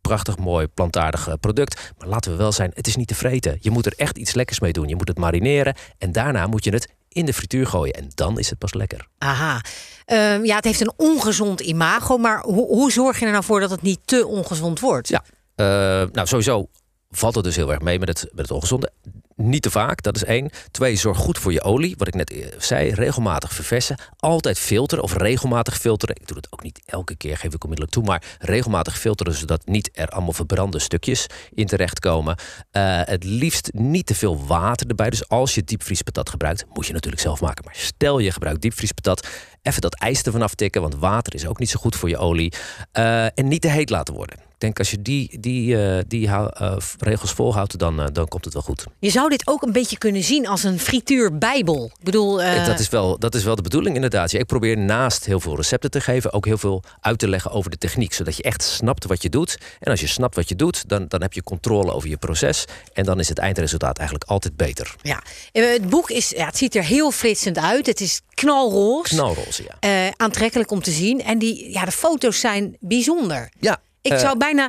prachtig, 0.00 0.38
mooi, 0.38 0.66
plantaardig 0.66 1.28
product. 1.40 1.92
Maar 1.98 2.08
laten 2.08 2.30
we 2.30 2.36
wel 2.36 2.52
zijn, 2.52 2.70
het 2.74 2.86
is 2.86 2.96
niet 2.96 3.08
te 3.08 3.14
vreten. 3.14 3.56
Je 3.60 3.70
moet 3.70 3.86
er 3.86 3.92
echt 3.96 4.18
iets 4.18 4.34
lekkers 4.34 4.60
mee 4.60 4.72
doen. 4.72 4.88
Je 4.88 4.96
moet 4.96 5.08
het 5.08 5.18
marineren 5.18 5.74
en 5.98 6.12
daarna 6.12 6.46
moet 6.46 6.64
je 6.64 6.70
het 6.70 6.88
in 7.18 7.26
de 7.26 7.32
frituur 7.32 7.66
gooien. 7.66 7.94
En 7.94 8.10
dan 8.14 8.38
is 8.38 8.50
het 8.50 8.58
pas 8.58 8.74
lekker. 8.74 9.06
Aha. 9.18 9.60
Ehm, 10.04 10.44
ja, 10.44 10.56
het 10.56 10.64
heeft 10.64 10.80
een 10.80 10.92
ongezond 10.96 11.60
imago. 11.60 12.16
Maar 12.16 12.40
hoe, 12.42 12.66
hoe 12.66 12.92
zorg 12.92 13.18
je 13.18 13.26
er 13.26 13.32
nou 13.32 13.44
voor 13.44 13.60
dat 13.60 13.70
het 13.70 13.82
niet 13.82 14.00
te 14.04 14.26
ongezond 14.26 14.80
wordt? 14.80 15.08
Ja. 15.08 15.24
Eh, 15.54 15.66
nou, 16.12 16.26
sowieso 16.26 16.68
valt 17.10 17.34
het 17.34 17.44
dus 17.44 17.56
heel 17.56 17.70
erg 17.70 17.80
mee 17.80 17.98
met 17.98 18.08
het, 18.08 18.28
met 18.32 18.40
het 18.40 18.50
ongezonde. 18.50 18.92
Niet 19.36 19.62
te 19.62 19.70
vaak, 19.70 20.02
dat 20.02 20.16
is 20.16 20.24
één. 20.24 20.50
Twee, 20.70 20.96
zorg 20.96 21.18
goed 21.18 21.38
voor 21.38 21.52
je 21.52 21.62
olie. 21.62 21.94
Wat 21.96 22.08
ik 22.08 22.14
net 22.14 22.30
eh, 22.30 22.46
zei, 22.58 22.90
regelmatig 22.90 23.52
verversen. 23.52 23.98
Altijd 24.16 24.58
filteren 24.58 25.04
of 25.04 25.16
regelmatig 25.16 25.78
filteren. 25.78 26.16
Ik 26.20 26.26
doe 26.26 26.36
het 26.36 26.52
ook 26.52 26.62
niet 26.62 26.80
elke 26.86 27.16
keer, 27.16 27.36
geef 27.36 27.54
ik 27.54 27.62
onmiddellijk 27.62 27.96
toe. 27.96 28.04
Maar 28.04 28.22
regelmatig 28.38 28.98
filteren, 28.98 29.34
zodat 29.34 29.66
niet 29.66 29.90
er 29.92 30.08
allemaal 30.08 30.32
verbrande 30.32 30.78
stukjes 30.78 31.26
in 31.54 31.66
terechtkomen. 31.66 32.36
Eh 32.70 33.00
het 33.04 33.24
liefst 33.24 33.72
niet 33.72 34.06
te 34.06 34.14
veel 34.14 34.46
water 34.46 34.86
erbij. 34.86 35.10
Dus 35.10 35.28
als 35.28 35.54
je 35.54 35.64
diepvriespatat 35.64 36.30
gebruikt, 36.30 36.64
moet 36.72 36.86
je 36.86 36.92
natuurlijk 36.92 37.22
zelf 37.22 37.40
maken. 37.40 37.64
Maar 37.64 37.76
stel 37.76 38.18
je 38.18 38.32
gebruikt 38.32 38.60
diepvriespatat, 38.60 39.28
even 39.62 39.80
dat 39.80 39.94
ijs 39.94 40.22
ervan 40.22 40.42
aftikken. 40.42 40.82
Want 40.82 40.94
water 40.94 41.34
is 41.34 41.46
ook 41.46 41.58
niet 41.58 41.70
zo 41.70 41.80
goed 41.80 41.96
voor 41.96 42.08
je 42.08 42.18
olie. 42.18 42.52
Eh, 42.92 43.24
en 43.24 43.48
niet 43.48 43.60
te 43.60 43.68
heet 43.68 43.90
laten 43.90 44.14
worden. 44.14 44.47
Ik 44.58 44.64
denk 44.64 44.78
als 44.78 44.90
je 44.90 45.02
die, 45.02 45.40
die, 45.40 45.82
eh, 45.82 46.02
die 46.08 46.26
eh, 46.26 46.76
regels 46.98 47.32
volhoudt, 47.32 47.78
dan, 47.78 48.00
eh, 48.00 48.06
dan 48.12 48.28
komt 48.28 48.44
het 48.44 48.54
wel 48.54 48.62
goed. 48.62 48.86
Je 48.98 49.10
zou 49.10 49.28
dit 49.28 49.46
ook 49.46 49.62
een 49.62 49.72
beetje 49.72 49.98
kunnen 49.98 50.22
zien 50.22 50.46
als 50.46 50.62
een 50.62 50.78
frituurbijbel. 50.78 51.84
Ik 51.84 52.04
bedoel, 52.04 52.36
dat, 52.36 52.78
is 52.78 52.88
wel, 52.88 53.18
dat 53.18 53.34
is 53.34 53.44
wel 53.44 53.54
de 53.54 53.62
bedoeling 53.62 53.94
inderdaad. 53.94 54.32
Ik 54.32 54.46
probeer 54.46 54.78
naast 54.78 55.24
heel 55.24 55.40
veel 55.40 55.56
recepten 55.56 55.90
te 55.90 56.00
geven... 56.00 56.32
ook 56.32 56.44
heel 56.44 56.58
veel 56.58 56.82
uit 57.00 57.18
te 57.18 57.28
leggen 57.28 57.50
over 57.50 57.70
de 57.70 57.78
techniek. 57.78 58.12
Zodat 58.12 58.36
je 58.36 58.42
echt 58.42 58.62
snapt 58.62 59.04
wat 59.04 59.22
je 59.22 59.28
doet. 59.28 59.58
En 59.80 59.90
als 59.90 60.00
je 60.00 60.06
snapt 60.06 60.34
wat 60.34 60.48
je 60.48 60.56
doet, 60.56 60.88
dan, 60.88 61.08
dan 61.08 61.22
heb 61.22 61.32
je 61.32 61.42
controle 61.42 61.92
over 61.92 62.08
je 62.08 62.16
proces. 62.16 62.64
En 62.92 63.04
dan 63.04 63.18
is 63.18 63.28
het 63.28 63.38
eindresultaat 63.38 63.98
eigenlijk 63.98 64.30
altijd 64.30 64.56
beter. 64.56 64.94
ja. 65.02 65.22
Het 65.52 65.88
boek 65.88 66.10
is, 66.10 66.30
ja, 66.30 66.46
het 66.46 66.56
ziet 66.56 66.74
er 66.74 66.84
heel 66.84 67.10
flitsend 67.10 67.58
uit. 67.58 67.86
Het 67.86 68.00
is 68.00 68.20
knalroze. 68.34 69.14
Knalroze, 69.14 69.62
ja. 69.80 70.12
Aantrekkelijk 70.16 70.70
om 70.70 70.82
te 70.82 70.90
zien. 70.90 71.22
En 71.22 71.38
die, 71.38 71.72
ja, 71.72 71.84
de 71.84 71.92
foto's 71.92 72.40
zijn 72.40 72.76
bijzonder. 72.80 73.50
Ja, 73.60 73.80
Ik 74.08 74.14
eh, 74.14 74.24
zou 74.24 74.38
bijna. 74.38 74.62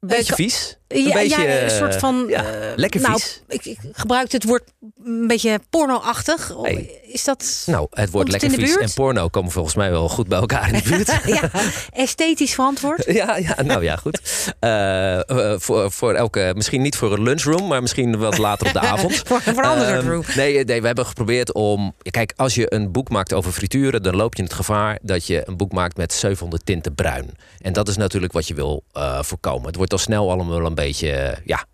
een 0.00 0.08
beetje 0.08 0.36
eh, 0.36 0.74
Ja, 0.92 1.06
een 1.06 1.12
beetje, 1.12 1.42
ja, 1.42 1.62
een 1.62 1.68
eh, 1.68 1.76
soort 1.76 1.96
van. 1.96 2.24
ja, 2.28 2.44
eh, 2.44 2.72
lekker 2.76 3.00
nou, 3.00 3.20
vies. 3.20 3.42
ik, 3.48 3.64
ik 3.64 3.78
gebruik 3.92 4.32
het 4.32 4.44
woord 4.44 4.62
een 5.04 5.26
beetje 5.26 5.60
porno-achtig. 5.70 6.54
Hey. 6.62 7.00
Is 7.06 7.24
dat. 7.24 7.62
Nou, 7.66 7.86
het 7.90 8.10
woord 8.10 8.32
het 8.32 8.42
lekker 8.42 8.60
vies 8.60 8.76
en 8.76 8.92
porno 8.94 9.28
komen 9.28 9.50
volgens 9.50 9.74
mij 9.74 9.90
wel 9.90 10.08
goed 10.08 10.28
bij 10.28 10.38
elkaar 10.38 10.68
in 10.72 10.80
de 10.82 10.88
buurt. 10.88 11.20
ja, 11.40 11.50
esthetisch 11.92 12.54
verantwoord. 12.54 13.04
Ja, 13.06 13.36
ja, 13.36 13.62
nou 13.62 13.82
ja, 13.82 13.96
goed. 13.96 14.20
Eh, 14.60 15.20
voor, 15.56 15.90
voor 15.90 16.14
elke, 16.14 16.52
misschien 16.56 16.82
niet 16.82 16.96
voor 16.96 17.12
een 17.12 17.22
lunchroom, 17.22 17.66
maar 17.66 17.80
misschien 17.80 18.18
wat 18.18 18.38
later 18.38 18.66
op 18.66 18.72
de 18.72 18.80
avond. 18.80 19.22
Voor- 19.26 19.40
voor 19.42 19.52
een 19.62 19.64
ander 19.64 19.86
soort 19.86 19.98
Ehm, 19.98 20.08
room. 20.08 20.24
Nee, 20.36 20.64
nee, 20.64 20.80
we 20.80 20.86
hebben 20.86 21.06
geprobeerd 21.06 21.52
om. 21.52 21.94
Kijk, 22.10 22.32
als 22.36 22.54
je 22.54 22.74
een 22.74 22.92
boek 22.92 23.08
maakt 23.08 23.32
over 23.32 23.52
frituren, 23.52 24.02
dan 24.02 24.16
loop 24.16 24.34
je 24.34 24.42
het 24.42 24.52
gevaar 24.52 24.98
dat 25.02 25.26
je 25.26 25.42
een 25.44 25.56
boek 25.56 25.72
maakt 25.72 25.96
met 25.96 26.12
700 26.12 26.66
tinten 26.66 26.94
bruin. 26.94 27.30
En 27.58 27.72
dat 27.72 27.88
is 27.88 27.96
natuurlijk 27.96 28.32
wat 28.32 28.48
je 28.48 28.54
wil 28.54 28.84
voorkomen. 29.20 29.66
Het 29.66 29.76
wordt 29.76 29.92
al 29.92 29.98
snel 29.98 30.30
allemaal 30.30 30.66
een 30.66 30.74
beetje, 30.74 30.81
eh, 30.90 31.36
ja, 31.44 31.66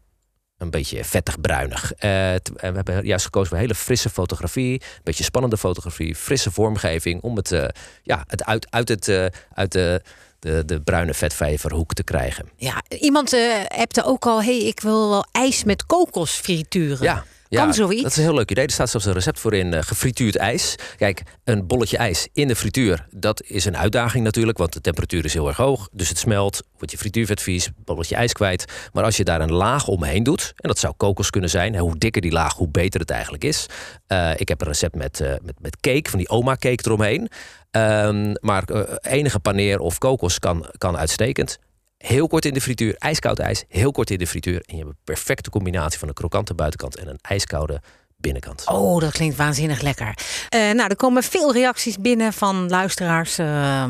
een 0.58 0.70
beetje 0.70 1.04
vettig 1.04 1.40
bruinig. 1.40 1.92
Eh, 1.92 2.32
en 2.32 2.42
we 2.56 2.72
hebben 2.72 3.06
juist 3.06 3.24
gekozen 3.24 3.48
voor 3.48 3.58
hele 3.58 3.74
frisse 3.74 4.10
fotografie, 4.10 4.72
een 4.72 5.00
beetje 5.02 5.24
spannende 5.24 5.56
fotografie, 5.56 6.14
frisse 6.14 6.50
vormgeving 6.50 7.22
om 7.22 7.36
het, 7.36 7.52
eh, 7.52 7.68
ja, 8.02 8.24
het 8.26 8.44
uit, 8.44 8.66
uit, 8.70 8.88
het, 8.88 9.08
eh, 9.08 9.26
uit 9.54 9.72
de, 9.72 10.02
de, 10.38 10.64
de 10.64 10.80
bruine 10.80 11.14
vetvijverhoek 11.14 11.94
te 11.94 12.02
krijgen. 12.02 12.48
Ja, 12.56 12.82
iemand 12.88 13.32
eh 13.32 13.64
appte 13.68 14.04
ook 14.04 14.26
al: 14.26 14.42
hey, 14.42 14.58
ik 14.58 14.80
wil 14.80 15.08
wel 15.08 15.26
ijs 15.32 15.64
met 15.64 15.86
kokos 15.86 16.30
frituren. 16.30 17.24
Ja. 17.48 17.62
Kan 17.62 17.74
zoiets? 17.74 18.02
Dat 18.02 18.10
is 18.10 18.16
een 18.16 18.22
heel 18.22 18.34
leuk 18.34 18.50
idee. 18.50 18.64
Er 18.64 18.70
staat 18.70 18.90
zelfs 18.90 19.06
een 19.06 19.12
recept 19.12 19.40
voor 19.40 19.54
in 19.54 19.74
eh, 19.74 19.82
gefrituurd 19.82 20.36
ijs. 20.36 20.74
Kijk, 20.96 21.22
een 21.44 21.66
bolletje 21.66 21.96
ijs 21.96 22.28
in 22.32 22.48
de 22.48 22.56
frituur, 22.56 23.06
dat 23.10 23.42
is 23.42 23.64
een 23.64 23.76
uitdaging 23.76 24.24
natuurlijk, 24.24 24.58
want 24.58 24.72
de 24.72 24.80
temperatuur 24.80 25.24
is 25.24 25.32
heel 25.32 25.48
erg 25.48 25.56
hoog. 25.56 25.88
Dus 25.92 26.08
het 26.08 26.18
smelt, 26.18 26.62
wordt 26.76 26.90
je 26.90 26.98
frituurvet 26.98 27.42
vies, 27.42 27.70
bolletje 27.84 28.14
ijs 28.14 28.32
kwijt. 28.32 28.64
Maar 28.92 29.04
als 29.04 29.16
je 29.16 29.24
daar 29.24 29.40
een 29.40 29.52
laag 29.52 29.86
omheen 29.86 30.22
doet, 30.22 30.52
en 30.56 30.68
dat 30.68 30.78
zou 30.78 30.94
kokos 30.96 31.30
kunnen 31.30 31.50
zijn, 31.50 31.78
hoe 31.78 31.98
dikker 31.98 32.22
die 32.22 32.32
laag, 32.32 32.54
hoe 32.54 32.68
beter 32.68 33.00
het 33.00 33.10
eigenlijk 33.10 33.44
is. 33.44 33.66
Eh, 34.06 34.30
ik 34.36 34.48
heb 34.48 34.60
een 34.60 34.66
recept 34.66 34.94
met, 34.94 35.20
eh, 35.20 35.30
met, 35.42 35.54
met 35.60 35.80
cake, 35.80 36.10
van 36.10 36.18
die 36.18 36.28
oma 36.28 36.56
cake 36.56 36.82
eromheen. 36.84 37.28
Ehm, 37.70 38.34
maar 38.40 38.64
enige 39.00 39.38
paneer 39.38 39.78
of 39.78 39.98
kokos 39.98 40.38
kan, 40.38 40.66
kan 40.78 40.96
uitstekend. 40.96 41.58
Heel 41.98 42.26
kort 42.26 42.44
in 42.44 42.54
de 42.54 42.60
frituur, 42.60 42.94
ijskoud 42.98 43.38
ijs, 43.38 43.64
heel 43.68 43.90
kort 43.92 44.10
in 44.10 44.18
de 44.18 44.26
frituur. 44.26 44.62
En 44.66 44.76
je 44.76 44.82
hebt 44.82 44.88
een 44.88 44.96
perfecte 45.04 45.50
combinatie 45.50 45.98
van 45.98 46.08
een 46.08 46.14
krokante 46.14 46.54
buitenkant 46.54 46.96
en 46.96 47.08
een 47.08 47.18
ijskoude 47.22 47.80
binnenkant. 48.16 48.64
Oh, 48.66 49.00
dat 49.00 49.12
klinkt 49.12 49.36
waanzinnig 49.36 49.80
lekker. 49.80 50.18
Eh, 50.48 50.60
nou, 50.60 50.88
er 50.88 50.96
komen 50.96 51.22
veel 51.22 51.52
reacties 51.52 51.96
binnen 51.98 52.32
van 52.32 52.68
luisteraars. 52.68 53.38
Eh, 53.38 53.84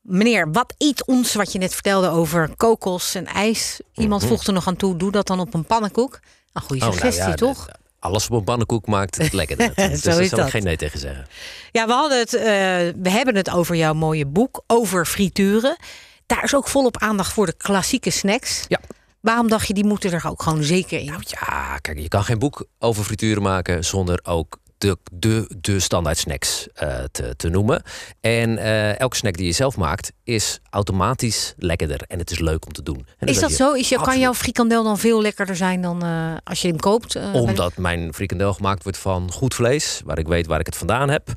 meneer, 0.00 0.52
wat 0.52 0.74
eet 0.78 1.06
ons 1.06 1.34
wat 1.34 1.52
je 1.52 1.58
net 1.58 1.72
vertelde 1.74 2.08
over 2.08 2.50
kokos 2.56 3.14
en 3.14 3.26
ijs? 3.26 3.80
Iemand 3.94 4.22
Mhm. 4.22 4.30
voegt 4.30 4.46
er 4.46 4.52
nog 4.52 4.66
aan 4.66 4.76
toe, 4.76 4.96
doe 4.96 5.10
dat 5.10 5.26
dan 5.26 5.40
op 5.40 5.54
een 5.54 5.64
pannenkoek. 5.64 6.20
Een 6.52 6.62
goede 6.62 6.82
Oh, 6.84 6.88
nou 6.88 6.92
suggestie, 7.00 7.28
ja, 7.28 7.34
toch? 7.34 7.68
Alles 7.98 8.28
op 8.28 8.38
een 8.38 8.44
pannenkoek 8.44 8.86
maakt 8.86 9.16
het 9.16 9.32
lekkerder. 9.32 9.74
dus 9.90 10.02
daar 10.02 10.24
zal 10.24 10.38
ik 10.38 10.50
geen 10.50 10.62
nee 10.64 10.76
tegen 10.76 10.98
zeggen. 10.98 11.26
Ja, 11.72 11.86
we, 11.86 11.92
hadden 11.92 12.18
het, 12.18 12.34
eh, 12.34 12.42
we 13.02 13.10
hebben 13.10 13.36
het 13.36 13.50
over 13.50 13.76
jouw 13.76 13.94
mooie 13.94 14.26
boek 14.26 14.62
over 14.66 15.06
frituren. 15.06 15.76
Daar 16.26 16.44
is 16.44 16.54
ook 16.54 16.68
volop 16.68 16.98
aandacht 16.98 17.32
voor 17.32 17.46
de 17.46 17.54
klassieke 17.56 18.10
snacks. 18.10 18.64
Ja. 18.68 18.80
Waarom 19.20 19.48
dacht 19.48 19.66
je, 19.66 19.74
die 19.74 19.84
moeten 19.84 20.12
er 20.12 20.26
ook 20.28 20.42
gewoon 20.42 20.62
zeker 20.62 20.98
in? 20.98 21.06
Nou 21.06 21.22
ja, 21.24 21.78
kijk, 21.78 21.98
je 21.98 22.08
kan 22.08 22.24
geen 22.24 22.38
boek 22.38 22.66
over 22.78 23.04
frituren 23.04 23.42
maken 23.42 23.84
zonder 23.84 24.20
ook 24.22 24.58
de, 24.78 24.98
de, 25.12 25.50
de 25.60 25.80
standaard 25.80 26.18
snacks 26.18 26.66
eh, 26.74 26.98
te, 27.12 27.36
te 27.36 27.48
noemen. 27.48 27.82
En 28.20 28.58
eh, 28.58 28.98
elke 29.00 29.16
snack 29.16 29.36
die 29.36 29.46
je 29.46 29.52
zelf 29.52 29.76
maakt 29.76 30.12
is 30.24 30.60
automatisch 30.70 31.54
lekkerder 31.56 32.00
en 32.06 32.18
het 32.18 32.30
is 32.30 32.38
leuk 32.38 32.66
om 32.66 32.72
te 32.72 32.82
doen. 32.82 33.06
En 33.18 33.28
Is 33.28 33.38
dat 33.38 33.50
je- 33.50 33.56
zo? 33.56 33.72
Is 33.72 33.88
je, 33.88 34.00
kan 34.00 34.18
jouw 34.20 34.34
frikandel 34.34 34.84
dan 34.84 34.98
veel 34.98 35.22
lekkerder 35.22 35.56
zijn 35.56 35.80
dan 35.80 36.02
eh, 36.02 36.36
als 36.44 36.62
je 36.62 36.68
hem 36.68 36.78
koopt? 36.78 37.16
Omdat 37.32 37.76
mijn 37.76 38.14
frikandel 38.14 38.52
gemaakt 38.52 38.82
wordt 38.82 38.98
van 38.98 39.32
goed 39.32 39.54
vlees, 39.54 40.00
waar 40.04 40.18
ik 40.18 40.28
weet 40.28 40.46
waar 40.46 40.60
ik 40.60 40.66
het 40.66 40.76
vandaan 40.76 41.08
heb. 41.08 41.28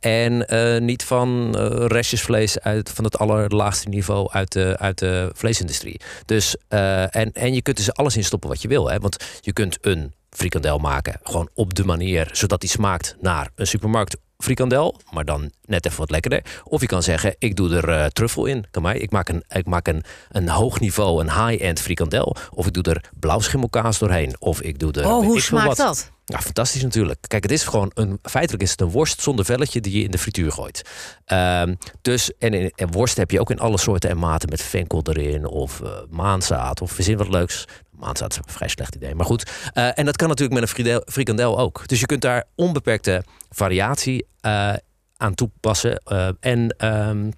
En 0.00 0.46
niet 0.84 1.04
van 1.04 1.58
eh, 1.58 1.86
restjesvlees 1.86 2.60
uit, 2.60 2.90
van 2.90 3.04
het 3.04 3.18
allerlaagste 3.18 3.88
niveau 3.88 4.30
uit 4.30 4.52
de, 4.52 4.76
uit 4.78 4.98
de 4.98 5.30
vleesindustrie. 5.34 6.00
Dus, 6.24 6.56
en, 6.68 7.32
en 7.32 7.54
je 7.54 7.62
kunt 7.62 7.78
er 7.78 7.84
dus 7.84 7.94
alles 7.94 8.16
in 8.16 8.24
stoppen 8.24 8.48
wat 8.48 8.62
je 8.62 8.68
wil. 8.68 8.90
Hè? 8.90 8.98
Want 8.98 9.24
je 9.40 9.52
kunt 9.52 9.78
een 9.80 10.12
frikandel 10.30 10.78
maken, 10.78 11.20
gewoon 11.22 11.50
op 11.54 11.74
de 11.74 11.84
manier 11.84 12.28
zodat 12.32 12.60
die 12.60 12.70
smaakt 12.70 13.16
naar 13.20 13.50
een 13.54 13.66
supermarkt 13.66 14.16
frikandel, 14.38 15.00
maar 15.10 15.24
dan 15.24 15.50
net 15.64 15.86
even 15.86 15.98
wat 15.98 16.10
lekkerder. 16.10 16.42
Of 16.64 16.80
je 16.80 16.86
kan 16.86 17.02
zeggen, 17.02 17.34
ik 17.38 17.56
doe 17.56 17.76
er 17.76 17.88
eh, 17.88 18.06
truffel 18.06 18.46
in. 18.46 18.64
Kan 18.70 18.82
mij. 18.82 18.98
Ik 18.98 19.10
maak 19.10 19.28
een, 19.28 19.44
ik 19.48 19.66
maak 19.66 19.88
een, 19.88 20.02
een 20.28 20.48
hoog 20.48 20.80
niveau, 20.80 21.20
een 21.20 21.46
high-end 21.46 21.80
frikandel. 21.80 22.36
Of 22.50 22.66
ik 22.66 22.72
doe 22.72 22.82
er 22.82 23.10
blauwschimmelkaas 23.20 23.98
doorheen. 23.98 24.36
Of 24.38 24.60
ik 24.60 24.78
doe 24.78 24.92
er. 24.92 25.06
oh, 25.06 25.24
hoe 25.24 25.40
smaakt 25.40 25.66
wat. 25.66 25.76
dat? 25.76 26.10
Ja, 26.30 26.40
fantastisch 26.40 26.82
natuurlijk. 26.82 27.18
Kijk, 27.28 27.42
het 27.42 27.52
is 27.52 27.64
gewoon 27.64 27.90
een. 27.94 28.18
Feitelijk 28.22 28.62
is 28.62 28.70
het 28.70 28.80
een 28.80 28.90
worst 28.90 29.20
zonder 29.20 29.44
velletje 29.44 29.80
die 29.80 29.98
je 29.98 30.04
in 30.04 30.10
de 30.10 30.18
frituur 30.18 30.52
gooit. 30.52 30.82
Ehm, 31.24 31.74
dus, 32.02 32.36
en, 32.38 32.54
in, 32.54 32.72
en 32.74 32.92
worst 32.92 33.16
heb 33.16 33.30
je 33.30 33.40
ook 33.40 33.50
in 33.50 33.58
alle 33.58 33.78
soorten 33.78 34.10
en 34.10 34.18
maten 34.18 34.48
met 34.48 34.62
venkel 34.62 35.02
erin 35.02 35.46
of 35.46 35.80
uh, 35.80 35.90
maanzaad 36.10 36.80
of 36.80 36.92
verzin 36.92 37.16
wat 37.16 37.28
leuks. 37.28 37.64
Maanzaad 37.90 38.30
is 38.30 38.36
een 38.36 38.44
vrij 38.46 38.68
slecht 38.68 38.94
idee, 38.94 39.14
maar 39.14 39.26
goed. 39.26 39.50
Uh, 39.74 39.98
en 39.98 40.04
dat 40.04 40.16
kan 40.16 40.28
natuurlijk 40.28 40.60
met 40.60 40.76
een 40.86 41.02
frikandel, 41.06 41.58
ook. 41.58 41.88
Dus 41.88 42.00
je 42.00 42.06
kunt 42.06 42.22
daar 42.22 42.44
onbeperkte 42.54 43.24
variatie 43.50 44.26
uh, 44.46 44.74
aan 45.16 45.34
toepassen. 45.34 46.02
en 46.40 46.86
um, 46.86 47.32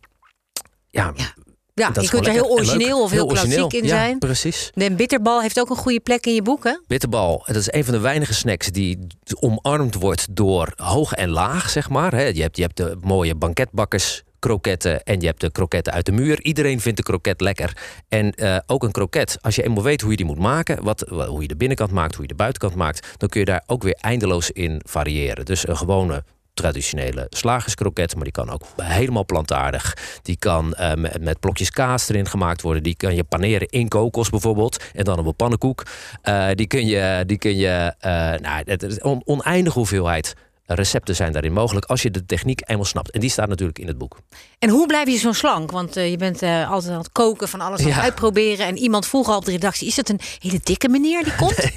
ja, 0.90 1.12
ja. 1.14 1.34
Ja, 1.80 2.00
je 2.00 2.08
kunt 2.08 2.26
er 2.26 2.32
heel 2.32 2.50
origineel 2.50 3.02
of 3.02 3.10
heel, 3.10 3.18
heel 3.18 3.26
klassiek 3.26 3.72
in 3.82 3.88
zijn. 3.88 4.10
Ja, 4.10 4.18
precies. 4.18 4.70
De 4.74 4.94
bitterbal 4.94 5.40
heeft 5.40 5.60
ook 5.60 5.70
een 5.70 5.76
goede 5.76 6.00
plek 6.00 6.26
in 6.26 6.34
je 6.34 6.42
boek, 6.42 6.64
hè? 6.64 6.76
Bitterbal, 6.86 7.42
dat 7.46 7.56
is 7.56 7.72
een 7.72 7.84
van 7.84 7.94
de 7.94 8.00
weinige 8.00 8.34
snacks 8.34 8.66
die 8.66 8.98
omarmd 9.40 9.94
wordt 9.94 10.26
door 10.30 10.72
hoog 10.76 11.12
en 11.12 11.28
laag, 11.28 11.70
zeg 11.70 11.88
maar. 11.88 12.34
Je 12.34 12.42
hebt, 12.42 12.56
je 12.56 12.62
hebt 12.62 12.76
de 12.76 12.96
mooie 13.00 13.34
banketbakkers 13.34 14.22
kroketten 14.38 15.02
en 15.02 15.20
je 15.20 15.26
hebt 15.26 15.40
de 15.40 15.50
kroketten 15.50 15.92
uit 15.92 16.06
de 16.06 16.12
muur. 16.12 16.42
Iedereen 16.42 16.80
vindt 16.80 16.96
de 16.96 17.02
kroket 17.02 17.40
lekker. 17.40 17.76
En 18.08 18.32
uh, 18.36 18.58
ook 18.66 18.82
een 18.82 18.90
kroket, 18.90 19.38
als 19.40 19.54
je 19.54 19.62
eenmaal 19.62 19.82
weet 19.82 20.00
hoe 20.00 20.10
je 20.10 20.16
die 20.16 20.26
moet 20.26 20.38
maken, 20.38 20.84
wat, 20.84 21.00
hoe 21.08 21.42
je 21.42 21.48
de 21.48 21.56
binnenkant 21.56 21.90
maakt, 21.90 22.14
hoe 22.14 22.22
je 22.22 22.28
de 22.28 22.34
buitenkant 22.34 22.74
maakt, 22.74 23.08
dan 23.16 23.28
kun 23.28 23.40
je 23.40 23.46
daar 23.46 23.62
ook 23.66 23.82
weer 23.82 23.98
eindeloos 24.00 24.50
in 24.50 24.80
variëren. 24.84 25.44
Dus 25.44 25.68
een 25.68 25.76
gewone 25.76 26.24
traditionele 26.60 27.26
slagerskroket, 27.28 28.14
maar 28.14 28.24
die 28.24 28.32
kan 28.32 28.50
ook 28.50 28.62
helemaal 28.76 29.24
plantaardig. 29.24 29.96
Die 30.22 30.36
kan 30.36 30.74
uh, 30.80 30.94
met, 30.94 31.22
met, 31.22 31.40
blokjes 31.40 31.70
kaas 31.70 32.08
erin 32.08 32.26
gemaakt 32.26 32.62
worden. 32.62 32.82
Die 32.82 32.96
kan 32.96 33.14
je 33.14 33.24
paneren 33.24 33.68
in 33.68 33.88
kokos 33.88 34.30
bijvoorbeeld 34.30 34.84
en 34.94 35.04
dan 35.04 35.18
op 35.18 35.26
een 35.26 35.36
pannenkoek. 35.36 35.82
Uh, 36.24 36.48
die 36.54 36.66
kun 36.66 36.86
je, 36.86 37.22
die 37.26 37.38
kun 37.38 37.56
je, 37.56 37.94
uh, 38.00 38.10
nou, 38.48 38.62
het 38.64 38.82
is 38.82 38.98
een 39.00 39.22
oneindige 39.24 39.78
hoeveelheid 39.78 40.34
recepten 40.74 41.16
zijn 41.16 41.32
daarin 41.32 41.52
mogelijk 41.52 41.86
als 41.86 42.02
je 42.02 42.10
de 42.10 42.26
techniek 42.26 42.60
eenmaal 42.64 42.84
snapt. 42.84 43.10
En 43.10 43.20
die 43.20 43.30
staat 43.30 43.48
natuurlijk 43.48 43.78
in 43.78 43.86
het 43.86 43.98
boek. 43.98 44.18
En 44.58 44.68
hoe 44.68 44.86
blijf 44.86 45.08
je 45.08 45.16
zo 45.16 45.32
slank? 45.32 45.70
Want 45.70 45.96
uh, 45.96 46.10
je 46.10 46.16
bent 46.16 46.42
uh, 46.42 46.70
altijd 46.70 46.92
aan 46.92 46.98
het 46.98 47.12
koken, 47.12 47.48
van 47.48 47.60
alles 47.60 47.80
aan 47.80 47.90
het 47.90 48.02
uitproberen. 48.02 48.66
En 48.66 48.76
iemand 48.78 49.06
vroeg 49.06 49.28
al 49.28 49.36
op 49.36 49.44
de 49.44 49.50
redactie: 49.50 49.86
is 49.86 49.96
het 49.96 50.08
een 50.08 50.20
hele 50.38 50.60
dikke 50.62 50.88
meneer 50.88 51.24
die 51.24 51.34
komt? 51.34 51.58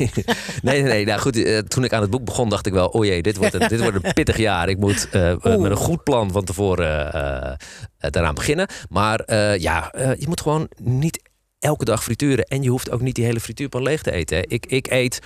Nee, 0.62 0.82
nee, 0.82 0.92
nee. 0.92 1.06
Nou 1.06 1.20
goed, 1.20 1.38
uh, 1.38 1.58
toen 1.58 1.84
ik 1.84 1.94
aan 1.94 2.02
het 2.02 2.10
boek 2.10 2.26
begon, 2.26 2.50
dacht 2.50 2.66
ik 2.66 2.74
wel: 2.74 2.88
oh 2.88 3.06
jee, 3.06 3.22
dit 3.22 3.38
wordt 3.38 3.54
een, 3.54 3.68
dit 3.68 3.82
wordt 3.82 4.04
een 4.04 4.14
pittig 4.24 4.38
jaar. 4.38 4.70
Ik 4.70 4.78
moet 4.78 5.08
met 5.12 5.46
een 5.46 5.76
goed 5.76 6.04
plan 6.04 6.32
van 6.32 6.44
tevoren 6.44 7.58
daaraan 7.98 8.36
beginnen. 8.36 8.68
Maar 8.90 9.34
ja, 9.60 9.94
je 9.98 10.26
moet 10.28 10.42
gewoon 10.42 10.70
niet 10.82 11.32
elke 11.60 11.86
dag 11.86 12.04
frituren. 12.04 12.46
En 12.46 12.64
je 12.64 12.70
hoeft 12.70 12.92
ook 12.92 13.02
niet 13.02 13.16
die 13.16 13.26
hele 13.26 13.40
frituurpan 13.40 13.82
leeg 13.82 14.02
te 14.02 14.12
eten. 14.12 14.50
Ik, 14.50 14.66
ik 14.66 14.92
eet 14.92 15.20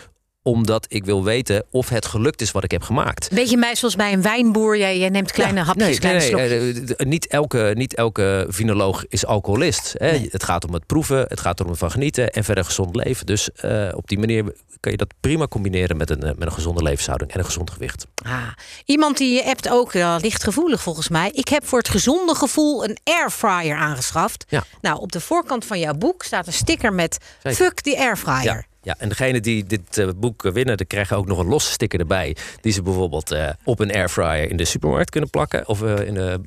omdat 0.47 0.85
ik 0.89 1.05
wil 1.05 1.23
weten 1.23 1.63
of 1.71 1.89
het 1.89 2.05
gelukt 2.05 2.41
is 2.41 2.51
wat 2.51 2.63
ik 2.63 2.71
heb 2.71 2.81
gemaakt. 2.81 3.29
Beetje 3.33 3.57
mij 3.57 3.75
zoals 3.75 3.95
bij 3.95 4.13
een 4.13 4.21
wijnboer. 4.21 4.77
Jij, 4.77 4.99
jij 4.99 5.09
neemt 5.09 5.31
kleine 5.31 5.61
hapjes, 5.61 5.87
nee, 5.87 5.99
kleine 5.99 6.35
nee, 6.35 6.73
nee, 6.73 6.95
eh, 6.95 7.05
niet, 7.05 7.27
elke, 7.27 7.71
niet 7.75 7.95
elke 7.95 8.45
vinoloog 8.49 9.05
is 9.07 9.25
alcoholist. 9.25 9.95
Hè. 9.97 10.27
Het 10.31 10.43
gaat 10.43 10.65
om 10.65 10.73
het 10.73 10.85
proeven, 10.85 11.25
het 11.27 11.39
gaat 11.39 11.59
erom 11.59 11.75
van 11.75 11.91
genieten 11.91 12.29
en 12.29 12.43
verder 12.43 12.65
gezond 12.65 12.95
leven. 12.95 13.25
Dus 13.25 13.49
uh, 13.65 13.87
op 13.93 14.07
die 14.07 14.19
manier 14.19 14.43
kan 14.79 14.91
je 14.91 14.97
dat 14.97 15.13
prima 15.19 15.47
combineren 15.47 15.97
met 15.97 16.09
een, 16.09 16.23
eh, 16.23 16.31
met 16.37 16.47
een 16.47 16.51
gezonde 16.51 16.83
levenshouding 16.83 17.31
en 17.31 17.39
een 17.39 17.45
gezond 17.45 17.71
gewicht. 17.71 18.05
Ah, 18.25 18.47
iemand 18.85 19.17
die 19.17 19.33
je 19.33 19.43
hebt 19.43 19.69
ook 19.69 19.93
uh, 19.93 20.15
lichtgevoelig 20.21 20.81
volgens 20.81 21.09
mij. 21.09 21.31
Ik 21.33 21.47
heb 21.47 21.67
voor 21.67 21.79
het 21.79 21.89
gezonde 21.89 22.35
gevoel 22.35 22.83
een 22.83 22.97
airfryer 23.03 23.77
aangeschaft. 23.77 24.45
Ja. 24.47 24.63
Nou, 24.81 24.99
op 24.99 25.11
de 25.11 25.19
voorkant 25.19 25.65
van 25.65 25.79
jouw 25.79 25.93
boek 25.93 26.23
staat 26.23 26.47
een 26.47 26.53
sticker 26.53 26.93
met 26.93 27.17
Zeker. 27.43 27.65
fuck 27.65 27.83
die 27.83 27.97
airfryer. 27.99 28.43
Ja. 28.43 28.76
Ja, 28.87 28.95
en 28.97 29.09
degene 29.09 29.39
die 29.39 29.63
dit 29.63 29.97
uh, 29.97 30.09
boek 30.15 30.41
winnen, 30.41 30.77
die 30.77 30.85
krijgen 30.85 31.17
ook 31.17 31.27
nog 31.27 31.39
een 31.39 31.47
losse 31.47 31.71
sticker 31.71 31.99
erbij. 31.99 32.35
Die 32.61 32.71
ze 32.71 32.81
bijvoorbeeld 32.81 33.33
uh, 33.33 33.49
op 33.63 33.79
een 33.79 33.91
airfryer 33.91 34.49
in 34.49 34.57
de 34.57 34.65
supermarkt 34.65 35.09
kunnen 35.09 35.29
plakken. 35.29 35.67
Of 35.67 35.81
in 35.81 36.13
de 36.13 36.39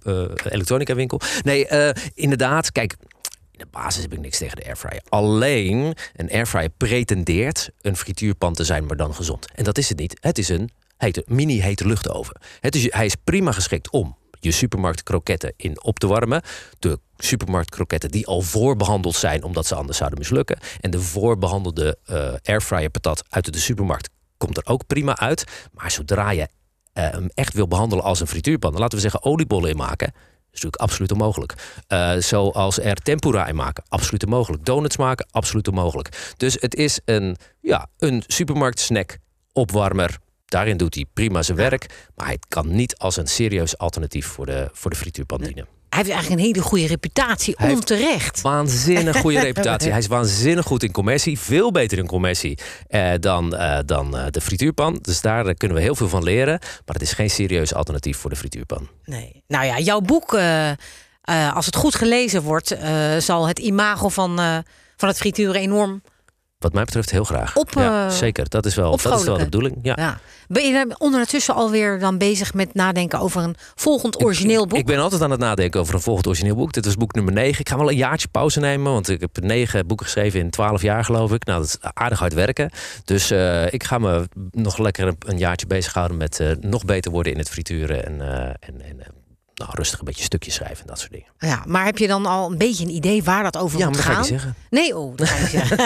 elektronica 0.49 0.95
winkel. 0.95 1.21
Nee, 1.43 1.67
inderdaad, 2.15 2.73
kijk. 2.73 2.97
In 3.51 3.59
de 3.59 3.67
basis 3.71 4.03
heb 4.03 4.13
ik 4.13 4.21
niks 4.21 4.39
tegen 4.39 4.57
de 4.57 4.65
airfryer. 4.65 5.03
Alleen 5.09 5.95
een 6.17 6.31
airfryer 6.31 6.69
pretendeert 6.77 7.71
een 7.81 7.97
frituurpan 7.97 8.55
te 8.55 8.65
zijn, 8.65 8.87
maar 8.87 8.97
dan 8.97 9.15
gezond. 9.15 9.47
En 9.55 9.65
dat 9.65 9.79
is 9.79 9.89
het 9.89 9.99
niet. 9.99 10.17
Het 10.21 10.39
is 10.39 10.49
een 10.49 10.71
hete, 10.97 11.25
mini 11.27 11.61
hete 11.61 11.87
luchtoven. 11.87 12.41
Het 12.61 12.75
is, 12.75 12.93
hij 12.93 13.07
is 13.07 13.15
prima 13.25 13.53
geschikt 13.53 13.91
om 13.91 14.17
je 14.41 14.51
supermarktkroketten 14.51 15.53
in 15.57 15.83
op 15.83 15.99
te 15.99 16.07
warmen. 16.07 16.43
De 16.79 16.99
supermarktkroketten 17.17 18.11
die 18.11 18.27
al 18.27 18.41
voorbehandeld 18.41 19.15
zijn 19.15 19.45
omdat 19.45 19.67
ze 19.67 19.75
anders 19.75 19.99
zouden 19.99 20.19
mislukken. 20.19 20.59
En 20.81 20.91
de 20.91 21.01
voorbehandelde 21.01 21.99
uh, 22.11 22.33
airfryer 22.43 22.91
patat 22.91 23.25
uit 23.29 23.53
de 23.53 23.59
supermarkt 23.59 24.09
komt 24.37 24.57
er 24.57 24.67
ook 24.67 24.87
prima 24.87 25.19
uit. 25.19 25.45
Maar 25.73 25.91
zodra 25.91 26.31
je 26.31 26.41
uh, 26.41 26.47
hem 27.11 27.31
echt 27.35 27.55
wil 27.55 27.69
behandelen 27.69 28.05
als 28.05 28.21
een 28.21 28.27
frituurpan, 28.27 28.71
dan 28.71 28.81
laten 28.81 28.97
we 28.97 29.03
zeggen 29.03 29.25
oliebollen 29.25 29.71
in 29.71 29.77
maken. 29.77 30.07
Dat 30.07 30.59
is 30.59 30.63
natuurlijk 30.63 30.83
absoluut 30.83 31.13
onmogelijk. 31.13 31.55
Uh, 31.89 32.17
zoals 32.17 32.81
er 32.81 32.95
tempura 32.97 33.47
in 33.47 33.55
maken, 33.55 33.85
absoluut 33.89 34.25
onmogelijk. 34.25 34.65
Donuts 34.65 34.97
maken, 34.97 35.27
absoluut 35.31 35.69
onmogelijk. 35.69 36.35
Dus 36.37 36.57
het 36.61 36.75
is 36.75 37.01
een, 37.05 37.37
ja, 37.61 37.87
een 37.99 38.23
supermarktsnack 38.27 39.19
opwarmer 39.53 40.19
Daarin 40.51 40.77
doet 40.77 40.95
hij 40.95 41.05
prima 41.15 41.43
zijn 41.43 41.57
werk. 41.57 42.09
Maar 42.15 42.27
hij 42.27 42.39
kan 42.49 42.75
niet 42.75 42.97
als 42.99 43.17
een 43.17 43.27
serieus 43.27 43.79
alternatief 43.79 44.27
voor 44.27 44.47
de, 44.47 44.69
voor 44.73 44.91
de 44.91 44.97
frituurpan 44.97 45.41
dienen. 45.41 45.67
Hij 45.89 45.99
heeft 45.99 46.11
eigenlijk 46.11 46.41
een 46.41 46.47
hele 46.47 46.63
goede 46.67 46.87
reputatie, 46.87 47.55
hij 47.57 47.73
onterecht. 47.73 48.41
Waanzinnig 48.41 49.17
goede 49.17 49.41
reputatie. 49.51 49.91
Hij 49.91 49.99
is 49.99 50.07
waanzinnig 50.07 50.67
goed 50.67 50.83
in 50.83 50.93
commercie. 50.93 51.39
Veel 51.39 51.71
beter 51.71 51.99
in 51.99 52.07
commercie 52.07 52.59
eh, 52.89 53.13
dan, 53.21 53.57
eh, 53.57 53.79
dan 53.87 54.17
uh, 54.17 54.25
de 54.31 54.41
frituurpan. 54.41 54.99
Dus 55.03 55.21
daar 55.21 55.55
kunnen 55.55 55.77
we 55.77 55.83
heel 55.83 55.95
veel 55.95 56.09
van 56.09 56.23
leren. 56.23 56.59
Maar 56.59 56.95
het 56.95 57.03
is 57.03 57.13
geen 57.13 57.31
serieus 57.31 57.75
alternatief 57.75 58.17
voor 58.17 58.31
de 58.31 58.37
frituurpan. 58.37 58.89
Nee. 59.05 59.43
Nou 59.47 59.65
ja, 59.65 59.79
jouw 59.79 60.01
boek, 60.01 60.33
uh, 60.33 60.73
als 61.55 61.67
het 61.67 61.77
goed 61.77 61.95
gelezen 61.95 62.43
wordt... 62.43 62.77
zal 63.19 63.47
het 63.47 63.59
imago 63.59 64.09
van, 64.09 64.37
van 64.97 65.09
het 65.09 65.19
frituren 65.19 65.61
enorm 65.61 66.03
wat 66.61 66.73
mij 66.73 66.85
betreft 66.85 67.11
heel 67.11 67.25
graag. 67.25 67.57
Op, 67.57 67.71
ja, 67.71 68.07
eh, 68.07 68.13
zeker, 68.13 68.49
dat 68.49 68.67
is, 68.67 68.75
wel, 68.75 68.97
dat 68.97 69.19
is 69.19 69.25
wel 69.25 69.39
de 69.39 69.45
bedoeling. 69.45 69.77
Ja. 69.83 69.95
ja. 69.97 70.21
Ben 70.49 70.67
je 70.67 70.95
ondertussen 70.99 71.55
alweer 71.55 71.99
dan 71.99 72.19
bezig 72.19 72.55
met 72.55 72.75
nadenken 72.75 73.19
over 73.19 73.43
een 73.43 73.57
volgend 73.75 74.25
origineel 74.25 74.67
boek? 74.67 74.79
Ik, 74.79 74.87
ben 74.87 74.99
altijd 74.99 75.23
aan 75.23 75.31
het 75.31 75.41
nadenken 75.41 75.81
over 75.81 75.95
een 75.95 76.01
volgend 76.01 76.27
origineel 76.27 76.55
boek. 76.55 76.73
Dit 76.73 76.87
is 76.87 76.97
boek 76.97 77.15
nummer 77.15 77.33
9. 77.33 77.61
Ik 77.61 77.69
ga 77.69 77.77
wel 77.77 77.91
een 77.91 77.97
jaartje 77.97 78.29
pauze 78.29 78.61
nemen, 78.61 78.93
want 78.93 79.09
ik 79.09 79.21
heb 79.21 79.41
negen 79.41 79.87
boeken 79.87 80.07
geschreven 80.07 80.41
in 80.41 80.51
twaalf 80.51 80.83
jaar, 80.83 81.05
geloof 81.05 81.33
ik. 81.33 81.45
Nou, 81.45 81.61
dat 81.61 81.69
is 81.69 81.91
aardig 81.93 82.19
hard 82.19 82.35
werken. 82.35 82.71
Dus 83.05 83.33
uh, 83.33 83.73
ik 83.73 83.85
ga 83.85 83.99
me 83.99 84.29
nog 84.53 84.79
lekker 84.79 85.15
een, 85.19 85.39
jaartje 85.39 85.67
bezighouden 85.67 86.17
met 86.17 86.39
uh, 86.41 86.51
nog 86.61 86.85
beter 86.85 87.11
worden 87.11 87.33
in 87.33 87.39
het 87.39 87.51
frituren 87.51 88.07
en, 88.07 88.21
en, 88.61 88.81
en 88.83 89.20
nou, 89.61 89.73
rustig 89.75 89.99
een 89.99 90.05
beetje 90.05 90.25
stukjes 90.25 90.55
schrijven 90.55 90.81
en 90.81 90.87
dat 90.87 90.99
soort 90.99 91.13
dingen. 91.13 91.27
Ja, 91.39 91.63
maar 91.67 91.85
heb 91.85 91.99
je 91.99 92.07
dan 92.07 92.27
al 92.27 92.51
een 92.51 92.59
beetje 92.59 92.85
een 92.85 92.95
idee 92.95 93.23
waar 93.23 93.43
dat 93.43 93.57
over 93.57 93.79
ja, 93.79 93.89
moet 93.89 94.01
gaan? 94.01 94.17
Ja, 94.17 94.23
zeggen. 94.23 94.55
Nee, 94.71 94.97
oh, 94.97 95.17
dat 95.17 95.29
ga 95.29 95.47
zeggen. 95.47 95.79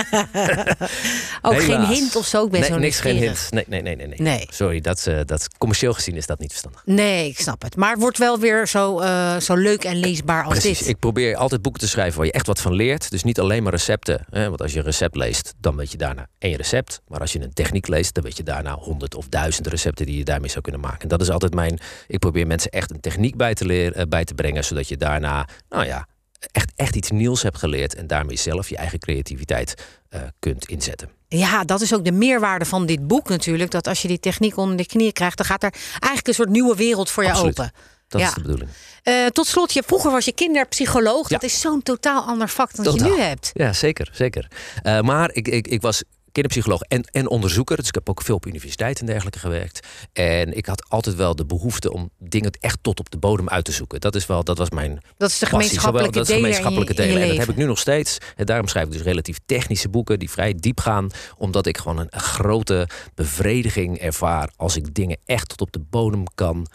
Ook 1.43 1.63
geen 1.63 1.87
hint 1.87 2.17
of 2.17 2.27
zo? 2.27 2.45
Ik 2.45 2.51
ben 2.51 2.61
nee, 2.61 2.69
zo 2.69 2.79
niks, 2.79 3.01
geen 3.01 3.17
hint. 3.17 3.47
Nee, 3.51 3.65
nee, 3.67 3.83
nee, 3.83 3.97
nee. 3.97 4.07
nee. 4.07 4.21
nee. 4.21 4.47
Sorry, 4.51 4.81
dat, 4.81 5.07
uh, 5.09 5.21
dat, 5.25 5.49
commercieel 5.59 5.93
gezien 5.93 6.17
is 6.17 6.27
dat 6.27 6.39
niet 6.39 6.51
verstandig. 6.51 6.83
Nee, 6.85 7.29
ik 7.29 7.39
snap 7.39 7.63
het. 7.63 7.77
Maar 7.77 7.91
het 7.91 8.01
wordt 8.01 8.19
wel 8.19 8.39
weer 8.39 8.69
zo, 8.69 9.01
uh, 9.01 9.37
zo 9.37 9.55
leuk 9.55 9.85
en 9.85 9.97
leesbaar 9.97 10.45
als 10.45 10.59
Precies. 10.59 10.79
dit. 10.79 10.89
Ik 10.89 10.99
probeer 10.99 11.37
altijd 11.37 11.63
boeken 11.63 11.81
te 11.81 11.89
schrijven 11.89 12.17
waar 12.17 12.27
je 12.27 12.33
echt 12.33 12.47
wat 12.47 12.61
van 12.61 12.73
leert. 12.73 13.11
Dus 13.11 13.25
niet 13.25 13.41
alleen 13.41 13.63
maar 13.63 13.73
recepten. 13.73 14.27
Hè? 14.31 14.49
Want 14.49 14.63
als 14.63 14.73
je 14.73 14.79
een 14.79 14.85
recept 14.85 15.17
leest, 15.17 15.55
dan 15.61 15.77
weet 15.77 15.91
je 15.91 15.99
daarna 15.99 16.27
één 16.39 16.57
recept. 16.57 17.01
Maar 17.09 17.21
als 17.21 17.33
je 17.33 17.43
een 17.43 17.53
techniek 17.53 17.89
leest, 17.89 18.15
dan 18.15 18.25
weet 18.25 18.37
je 18.37 18.43
daarna 18.43 18.75
honderd 18.75 19.15
of 19.15 19.29
duizend 19.29 19.67
recepten 19.67 20.07
die 20.07 20.19
je 20.19 20.25
daarmee 20.25 20.51
zou 20.51 20.61
kunnen 20.61 20.81
maken. 20.81 21.01
En 21.01 21.09
dat 21.09 21.21
is 21.21 21.31
altijd 21.31 21.55
mijn. 21.55 21.79
Ik 22.07 22.19
probeer 22.19 22.47
mensen 22.47 22.71
echt 22.71 22.91
een 22.91 23.01
techniek 23.01 23.37
bij 23.37 23.55
te 23.55 23.64
leren, 23.67 24.01
uh, 24.01 24.07
bij 24.09 24.25
te 24.25 24.35
brengen 24.35 24.65
zodat 24.65 24.89
je 24.89 24.97
daarna, 24.97 25.49
nou 25.69 25.85
ja, 25.85 26.07
echt, 26.53 26.73
echt 26.77 26.97
iets 26.97 27.11
nieuws 27.11 27.43
hebt 27.43 27.59
geleerd 27.59 27.95
en 27.95 28.07
daarmee 28.07 28.37
zelf 28.37 28.69
je 28.69 28.77
eigen 28.77 28.99
creativiteit 28.99 29.75
uh, 30.11 30.21
kunt 30.39 30.69
inzetten. 30.69 31.09
Ja, 31.29 31.65
dat 31.65 31.81
is 31.81 31.95
ook 31.95 32.05
de 32.05 32.13
meerwaarde 32.13 32.65
van 32.65 32.87
dit 32.87 33.07
boek 33.07 33.29
natuurlijk. 33.29 33.71
Dat 33.71 33.87
als 33.87 34.03
je 34.03 34.09
die 34.09 34.21
techniek 34.21 34.57
onder 34.57 34.77
de 34.77 34.87
knieën 34.87 35.13
krijgt, 35.13 35.37
dan 35.37 35.47
gaat 35.47 35.63
er 35.63 35.73
eigenlijk 35.91 36.27
een 36.27 36.35
soort 36.35 36.49
nieuwe 36.49 36.77
wereld 36.77 37.11
voor 37.11 37.25
je 37.25 37.33
open. 37.33 37.73
Dat 38.09 38.21
ja. 38.21 38.29
is 38.29 38.35
de 38.35 38.41
bedoeling. 38.41 38.71
Uh, 39.05 39.27
tot 39.27 39.47
slot, 39.47 39.73
je, 39.73 39.83
vroeger 39.87 40.11
was 40.11 40.25
je 40.25 40.33
kinderpsycholoog. 40.33 41.29
Ja. 41.29 41.39
Dat 41.39 41.51
is 41.51 41.61
zo'n 41.61 41.83
totaal 41.83 42.23
ander 42.23 42.49
vak 42.49 42.75
dan 42.75 42.85
totaal. 42.85 43.09
je 43.09 43.15
nu 43.15 43.21
hebt. 43.21 43.51
Ja, 43.55 43.73
zeker. 43.73 44.09
zeker. 44.13 44.51
Uh, 44.83 45.01
maar 45.01 45.31
ik, 45.33 45.49
ik, 45.49 45.69
ik 45.69 45.81
was 45.81 46.03
kinderpsycholoog 46.35 46.81
en, 46.81 47.05
en 47.13 47.29
onderzoeker. 47.29 47.77
Dus 47.77 47.89
ik 47.89 47.95
heb 47.95 48.09
ook 48.09 48.23
veel 48.23 48.35
op 48.35 48.47
universiteiten 48.47 49.01
en 49.01 49.07
dergelijke 49.07 49.39
gewerkt. 49.39 49.87
En 50.13 50.57
ik 50.57 50.67
had 50.67 50.89
altijd 50.89 51.17
wel 51.17 51.37
de 51.37 51.47
behoefte 51.47 51.93
om 51.93 52.11
dingen 52.19 52.51
echt 52.61 52.79
tot 52.83 53.01
op 53.01 53.11
de 53.11 53.19
bodem 53.19 53.49
uit 53.49 53.65
te 53.65 53.73
zoeken. 53.73 54.01
Dat, 54.01 54.15
is 54.15 54.27
wel, 54.27 54.45
dat 54.45 54.59
was 54.59 54.71
mijn. 54.71 55.01
Dat 55.17 55.31
is 55.31 55.39
de 55.39 55.47
gemeenschappelijke 55.47 56.19
dat 56.19 56.29
is 56.29 56.35
gemeenschappelijke 56.35 56.95
delen. 56.95 57.23
En 57.23 57.29
dat 57.29 57.37
heb 57.37 57.49
ik 57.49 57.57
nu 57.57 57.65
nog 57.65 57.79
steeds. 57.79 58.19
En 58.37 58.47
daarom 58.47 58.69
schrijf 58.69 58.87
ik 58.87 58.93
dus 58.93 59.03
relatief 59.03 59.39
technische 59.47 59.89
boeken 59.89 60.19
die 60.19 60.31
vrij 60.31 60.55
diep 60.57 60.81
gaan. 60.81 61.11
Omdat 61.37 61.67
ik 61.67 61.79
gewoon 61.79 61.99
een, 61.99 62.21
grote 62.21 62.89
bevrediging 63.15 63.99
ervaar 63.99 64.51
als 64.57 64.77
ik 64.77 64.95
dingen 64.95 65.19
echt 65.25 65.49
tot 65.49 65.61
op 65.61 65.73
de 65.73 65.81
bodem 65.91 66.25
kan, 66.35 66.67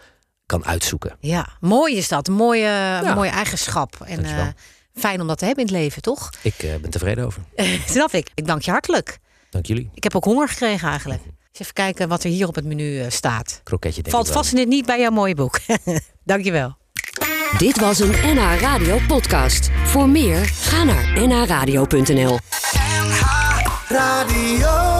kan 0.46 0.64
uitzoeken. 0.64 1.16
Ja, 1.20 1.48
mooi 1.60 1.96
is 1.96 2.08
dat. 2.08 2.28
Mooie, 2.28 2.60
ja. 2.60 3.14
mooie 3.14 3.30
eigenschap. 3.30 3.96
En 4.04 4.24
uh, 4.24 4.46
fijn 4.94 5.20
om 5.20 5.26
dat 5.26 5.38
te 5.38 5.44
hebben 5.44 5.64
in 5.66 5.72
het 5.72 5.82
leven, 5.82 6.02
toch? 6.02 6.30
Ik 6.42 6.62
uh, 6.62 6.76
ben 6.76 6.90
tevreden 6.90 7.24
over. 7.24 7.42
Snap 7.86 8.12
ik. 8.12 8.30
Ik 8.34 8.46
dank 8.46 8.62
je 8.62 8.70
hartelijk. 8.70 9.18
Dank 9.50 9.66
jullie. 9.66 9.90
Ik 9.94 10.02
heb 10.02 10.16
ook 10.16 10.24
honger 10.24 10.48
gekregen 10.48 10.88
eigenlijk. 10.88 11.22
Eens 11.22 11.60
even 11.60 11.74
kijken 11.74 12.08
wat 12.08 12.24
er 12.24 12.30
hier 12.30 12.48
op 12.48 12.54
het 12.54 12.64
menu 12.64 13.00
eh, 13.00 13.10
staat. 13.10 13.60
Kroketje 13.64 14.02
denk 14.02 14.14
Valt 14.14 14.26
ik 14.26 14.32
vast 14.32 14.52
net 14.52 14.68
niet 14.68 14.86
bij 14.86 15.00
jouw 15.00 15.10
mooie 15.10 15.34
boek. 15.34 15.60
Dankjewel. 16.24 16.78
Dit 17.58 17.80
was 17.80 17.98
een 17.98 18.10
NH 18.10 18.60
Radio 18.60 18.98
podcast. 19.08 19.70
Voor 19.84 20.08
meer, 20.08 20.44
ga 20.44 20.84
naar 20.84 21.26
nhradio.nl. 21.28 22.38
Radio. 23.88 24.99